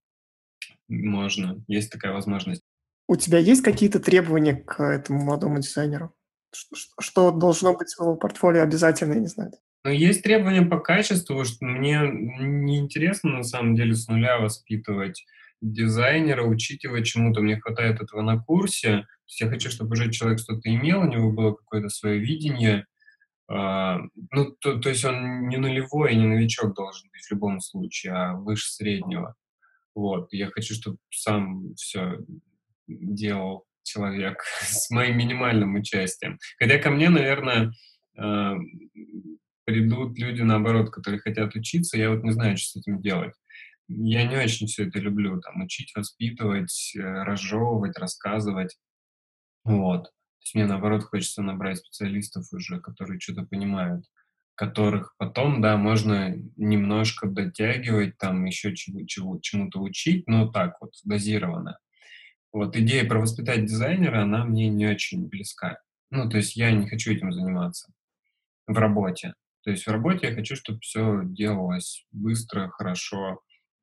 [0.88, 2.62] можно, есть такая возможность.
[3.08, 6.14] У тебя есть какие-то требования к этому молодому дизайнеру?
[7.00, 9.52] Что должно быть в его портфолио обязательно, я не знаю?
[9.88, 15.24] Ну, есть требования по качеству, что мне неинтересно на самом деле с нуля воспитывать
[15.62, 17.40] дизайнера, учить его чему-то.
[17.40, 18.88] Мне хватает этого на курсе.
[18.90, 22.84] То есть я хочу, чтобы уже человек что-то имел, у него было какое-то свое видение.
[23.50, 28.12] А, ну, то, то есть он не нулевой, не новичок должен быть в любом случае,
[28.12, 29.36] а выше среднего.
[29.94, 30.28] Вот.
[30.34, 32.18] Я хочу, чтобы сам все
[32.86, 36.38] делал человек с моим минимальным участием.
[36.58, 37.72] Хотя ко мне, наверное,
[38.18, 38.52] э,
[39.68, 43.34] придут люди, наоборот, которые хотят учиться, я вот не знаю, что с этим делать.
[43.86, 48.78] Я не очень все это люблю, там, учить, воспитывать, э, разжевывать, рассказывать.
[49.64, 50.04] Вот.
[50.04, 54.06] То есть мне, наоборот, хочется набрать специалистов уже, которые что-то понимают,
[54.54, 60.92] которых потом, да, можно немножко дотягивать, там, еще чего, чего, чему-то учить, но так вот,
[61.04, 61.78] дозированно.
[62.54, 65.78] Вот идея про воспитать дизайнера, она мне не очень близка.
[66.10, 67.92] Ну, то есть я не хочу этим заниматься
[68.66, 69.34] в работе.
[69.68, 73.42] То есть в работе я хочу, чтобы все делалось быстро, хорошо,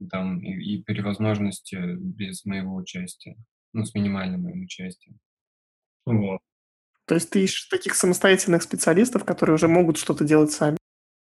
[0.09, 3.35] там, и, и при возможности без моего участия,
[3.71, 5.19] ну, с минимальным моим участием.
[6.07, 6.39] Вот.
[7.05, 10.79] То есть ты ищешь таких самостоятельных специалистов, которые уже могут что-то делать сами?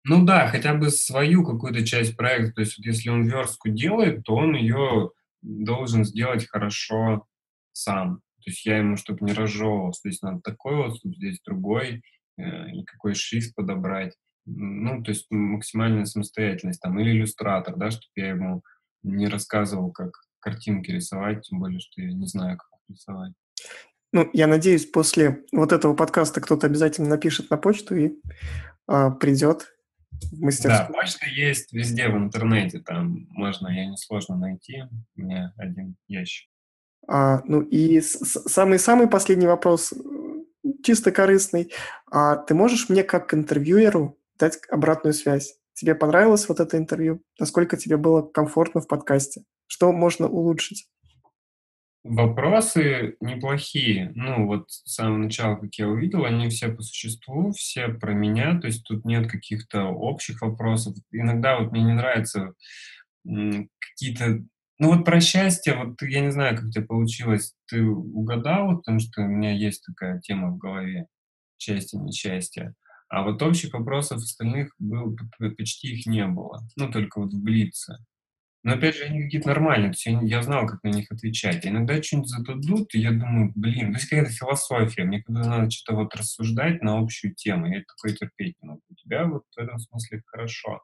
[0.05, 2.53] Ну да, хотя бы свою какую-то часть проекта.
[2.53, 5.11] То есть вот если он верстку делает, то он ее
[5.43, 7.27] должен сделать хорошо
[7.73, 8.19] сам.
[8.37, 12.05] То есть я ему, чтобы не разжевывался, здесь надо такой вот, здесь другой,
[12.37, 14.15] э, и какой шрифт подобрать.
[14.47, 16.81] Ну, то есть максимальная самостоятельность.
[16.81, 18.63] Там, или иллюстратор, да, чтобы я ему
[19.03, 23.33] не рассказывал, как картинки рисовать, тем более, что я не знаю, как рисовать.
[24.13, 28.13] Ну, я надеюсь, после вот этого подкаста кто-то обязательно напишет на почту и
[28.87, 29.75] а, придет
[30.31, 30.89] в мастерскую.
[30.89, 34.85] Да, почта есть везде в интернете, там можно, я несложно найти,
[35.17, 36.49] у меня один ящик.
[37.09, 39.93] А, ну и самый-самый последний вопрос,
[40.85, 41.73] чисто корыстный.
[42.11, 45.57] А ты можешь мне как интервьюеру дать обратную связь?
[45.75, 47.23] Тебе понравилось вот это интервью?
[47.39, 49.43] Насколько тебе было комфортно в подкасте?
[49.67, 50.89] Что можно улучшить?
[52.05, 54.13] Вопросы неплохие.
[54.15, 58.61] Ну, вот с самого начала, как я увидел, они все по существу, все про меня,
[58.61, 60.95] то есть тут нет каких-то общих вопросов.
[61.11, 62.53] Иногда вот мне не нравится
[63.25, 64.45] какие-то...
[64.79, 69.01] Ну вот про счастье, вот я не знаю, как у тебя получилось, ты угадал, потому
[69.01, 71.07] что у меня есть такая тема в голове,
[71.57, 72.75] счастье, несчастье.
[73.15, 75.17] А вот общих вопросов остальных был,
[75.57, 76.67] почти их не было.
[76.75, 77.99] Ну, только вот в Блице.
[78.65, 81.65] Но опять же, они какие-то нормальные, то есть я, я знал, как на них отвечать.
[81.65, 85.05] Иногда что-нибудь зададут, и я думаю, блин, то есть какая-то философия.
[85.05, 88.83] Мне когда надо что-то вот рассуждать на общую тему, я такое терпеть не могу.
[88.91, 90.83] У тебя вот в этом смысле хорошо.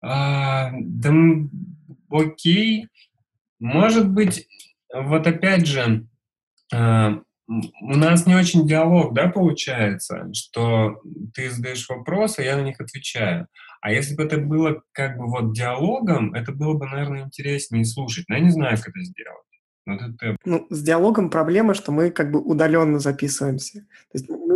[0.00, 1.12] А, да,
[2.08, 2.88] окей.
[3.58, 4.48] Может быть,
[4.90, 6.06] вот опять же,
[6.72, 11.00] а, у нас не очень диалог, да, получается, что
[11.34, 13.48] ты задаешь вопросы, я на них отвечаю.
[13.80, 18.24] А если бы это было как бы вот диалогом, это было бы, наверное, интереснее слушать.
[18.28, 19.44] Но я не знаю, как это сделать.
[19.86, 20.36] Вот это...
[20.46, 23.80] Ну, с диалогом проблема, что мы как бы удаленно записываемся.
[23.80, 24.53] То есть мы,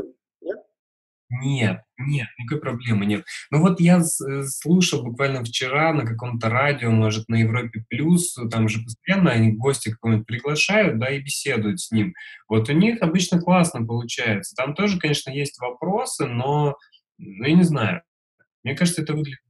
[1.30, 3.24] нет, нет, никакой проблемы нет.
[3.50, 8.68] Ну вот я э, слушал буквально вчера на каком-то радио, может, на Европе Плюс, там
[8.68, 12.14] же постоянно они гости какого-нибудь приглашают, да, и беседуют с ним.
[12.48, 14.54] Вот у них обычно классно получается.
[14.56, 16.76] Там тоже, конечно, есть вопросы, но,
[17.18, 18.02] ну, я не знаю.
[18.64, 19.40] Мне кажется, это выглядит...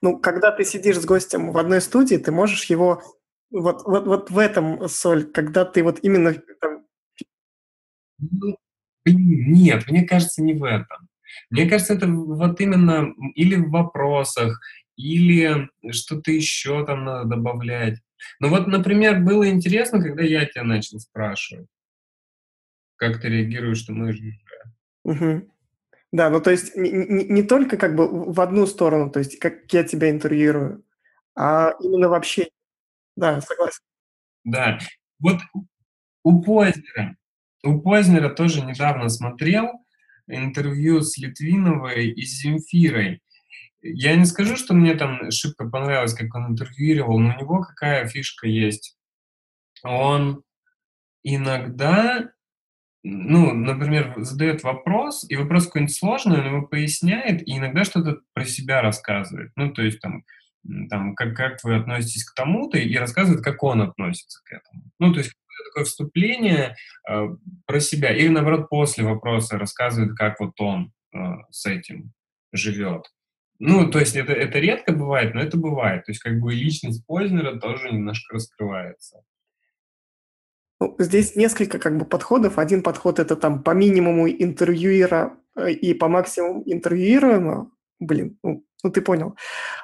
[0.00, 3.02] Ну, когда ты сидишь с гостем в одной студии, ты можешь его...
[3.50, 6.86] Вот, вот, вот в этом соль, когда ты вот именно там...
[8.18, 8.56] Ну,
[9.12, 11.08] нет, мне кажется, не в этом.
[11.50, 14.60] Мне кажется, это вот именно или в вопросах,
[14.96, 17.98] или что-то еще там надо добавлять.
[18.40, 21.68] Ну вот, например, было интересно, когда я тебя начал спрашивать,
[22.96, 24.22] как ты реагируешь что мы же
[25.04, 25.48] Угу.
[26.12, 29.38] Да, ну то есть не, не, не только как бы в одну сторону, то есть
[29.38, 30.84] как я тебя интервьюирую,
[31.36, 32.48] а именно вообще.
[33.16, 33.80] Да, согласен.
[34.44, 34.78] Да.
[35.20, 35.38] Вот
[36.24, 37.16] у Познера
[37.68, 39.84] у Познера тоже недавно смотрел
[40.26, 43.20] интервью с Литвиновой и Земфирой.
[43.80, 48.06] Я не скажу, что мне там шибко понравилось, как он интервьюировал, но у него какая
[48.06, 48.96] фишка есть.
[49.84, 50.42] Он
[51.22, 52.30] иногда,
[53.02, 58.44] ну, например, задает вопрос, и вопрос какой-нибудь сложный, он его поясняет, и иногда что-то про
[58.44, 59.52] себя рассказывает.
[59.56, 60.24] Ну, то есть там,
[60.90, 64.82] там как, как вы относитесь к тому-то, и рассказывает, как он относится к этому.
[64.98, 66.76] Ну, то есть такое вступление
[67.08, 67.28] э,
[67.66, 71.18] про себя, или наоборот, после вопроса рассказывает, как вот он э,
[71.50, 72.12] с этим
[72.52, 73.06] живет.
[73.60, 76.04] Ну, то есть это, это редко бывает, но это бывает.
[76.04, 79.22] То есть как бы личность Познера тоже немножко раскрывается.
[80.80, 82.58] Ну, здесь несколько как бы подходов.
[82.58, 87.70] Один подход это там по минимуму интервьюера э, и по максимуму интервьюируемого.
[87.98, 89.36] Блин, ну, ну ты понял.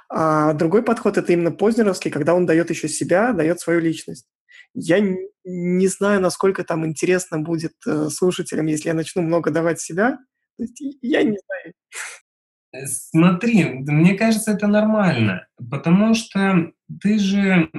[0.08, 4.28] А другой подход это именно познеровский, когда он дает еще себя, дает свою личность.
[4.74, 5.00] Я
[5.44, 10.18] не знаю, насколько там интересно будет э, слушателям, если я начну много давать себя.
[10.56, 11.74] То есть я не знаю.
[12.72, 17.70] Э, смотри, мне кажется, это нормально, потому что ты же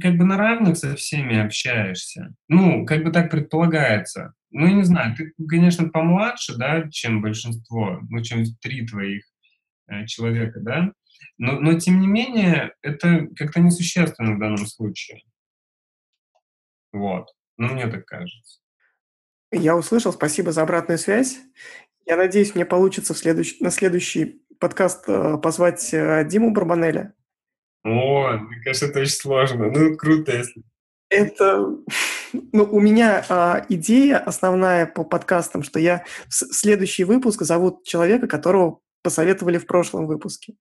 [0.00, 2.34] как бы на равных со всеми общаешься.
[2.48, 4.34] Ну, как бы так предполагается.
[4.50, 9.24] Ну, я не знаю, ты, конечно, помладше, да, чем большинство, ну, чем три твоих
[9.88, 10.92] э, человека, да,
[11.36, 15.22] но, но, тем не менее, это как-то несущественно в данном случае.
[16.92, 17.28] Вот.
[17.56, 18.60] Ну, мне так кажется.
[19.50, 21.38] Я услышал, спасибо за обратную связь.
[22.06, 23.58] Я надеюсь, мне получится в следующ...
[23.60, 27.14] на следующий подкаст э, позвать э, Диму Барбанеля.
[27.84, 29.70] О, мне кажется, это очень сложно.
[29.70, 30.62] Ну, круто, если...
[31.10, 31.66] Это...
[32.52, 38.26] Ну, у меня а, идея основная по подкастам, что я в следующий выпуск зовут человека,
[38.26, 40.52] которого посоветовали в прошлом выпуске.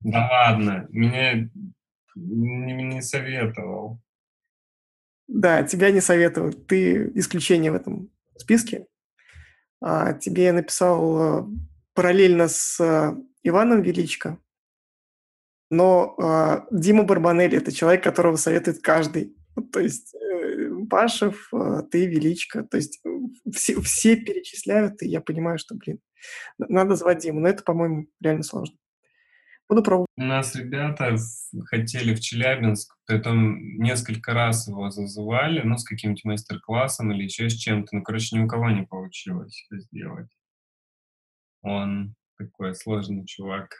[0.00, 1.48] Да ладно, меня
[2.14, 4.02] не, не советовал.
[5.26, 6.52] Да, тебя не советовал.
[6.52, 8.86] Ты исключение в этом списке.
[9.80, 11.48] А, тебе я написал а,
[11.94, 14.38] параллельно с а, Иваном Величко,
[15.70, 19.36] но э, Дима Барбанелли– это человек, которого советует каждый.
[19.72, 22.62] То есть э, Пашев, э, ты, Величко.
[22.62, 23.08] То есть э,
[23.52, 26.00] все, все перечисляют, и я понимаю, что, блин,
[26.58, 27.40] надо звать Диму.
[27.40, 28.76] Но это, по-моему, реально сложно.
[29.68, 30.08] Буду пробовать.
[30.16, 31.16] У нас ребята
[31.66, 37.54] хотели в Челябинск, потом несколько раз его зазывали, ну, с каким-то мастер-классом или еще с
[37.54, 37.96] чем-то.
[37.96, 40.28] Ну, короче, ни у кого не получилось это сделать.
[41.62, 43.70] Он такой сложный чувак.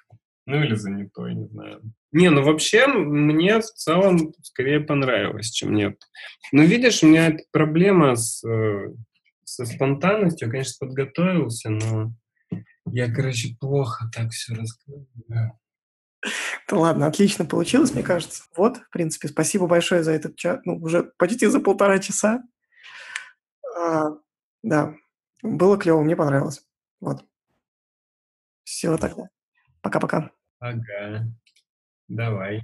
[0.46, 1.80] Ну или занятой, не знаю.
[2.12, 5.98] Не, ну вообще мне в целом скорее понравилось, чем нет.
[6.52, 8.92] Но видишь, у меня проблема с, э,
[9.44, 10.46] со спонтанностью.
[10.46, 12.12] Я, конечно, подготовился, но
[12.86, 15.08] я, короче, плохо так все рассказываю.
[16.68, 18.44] Да ладно, отлично получилось, мне кажется.
[18.56, 20.64] Вот, в принципе, спасибо большое за этот чат.
[20.66, 22.42] Ну, уже почти за полтора часа.
[23.76, 24.10] А,
[24.62, 24.94] да,
[25.42, 26.64] было клево, мне понравилось.
[27.00, 27.24] Вот.
[28.64, 29.28] Все тогда.
[29.82, 30.30] Пока-пока.
[30.58, 31.26] Ага.
[32.08, 32.62] Давай.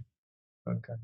[0.65, 0.99] Пока.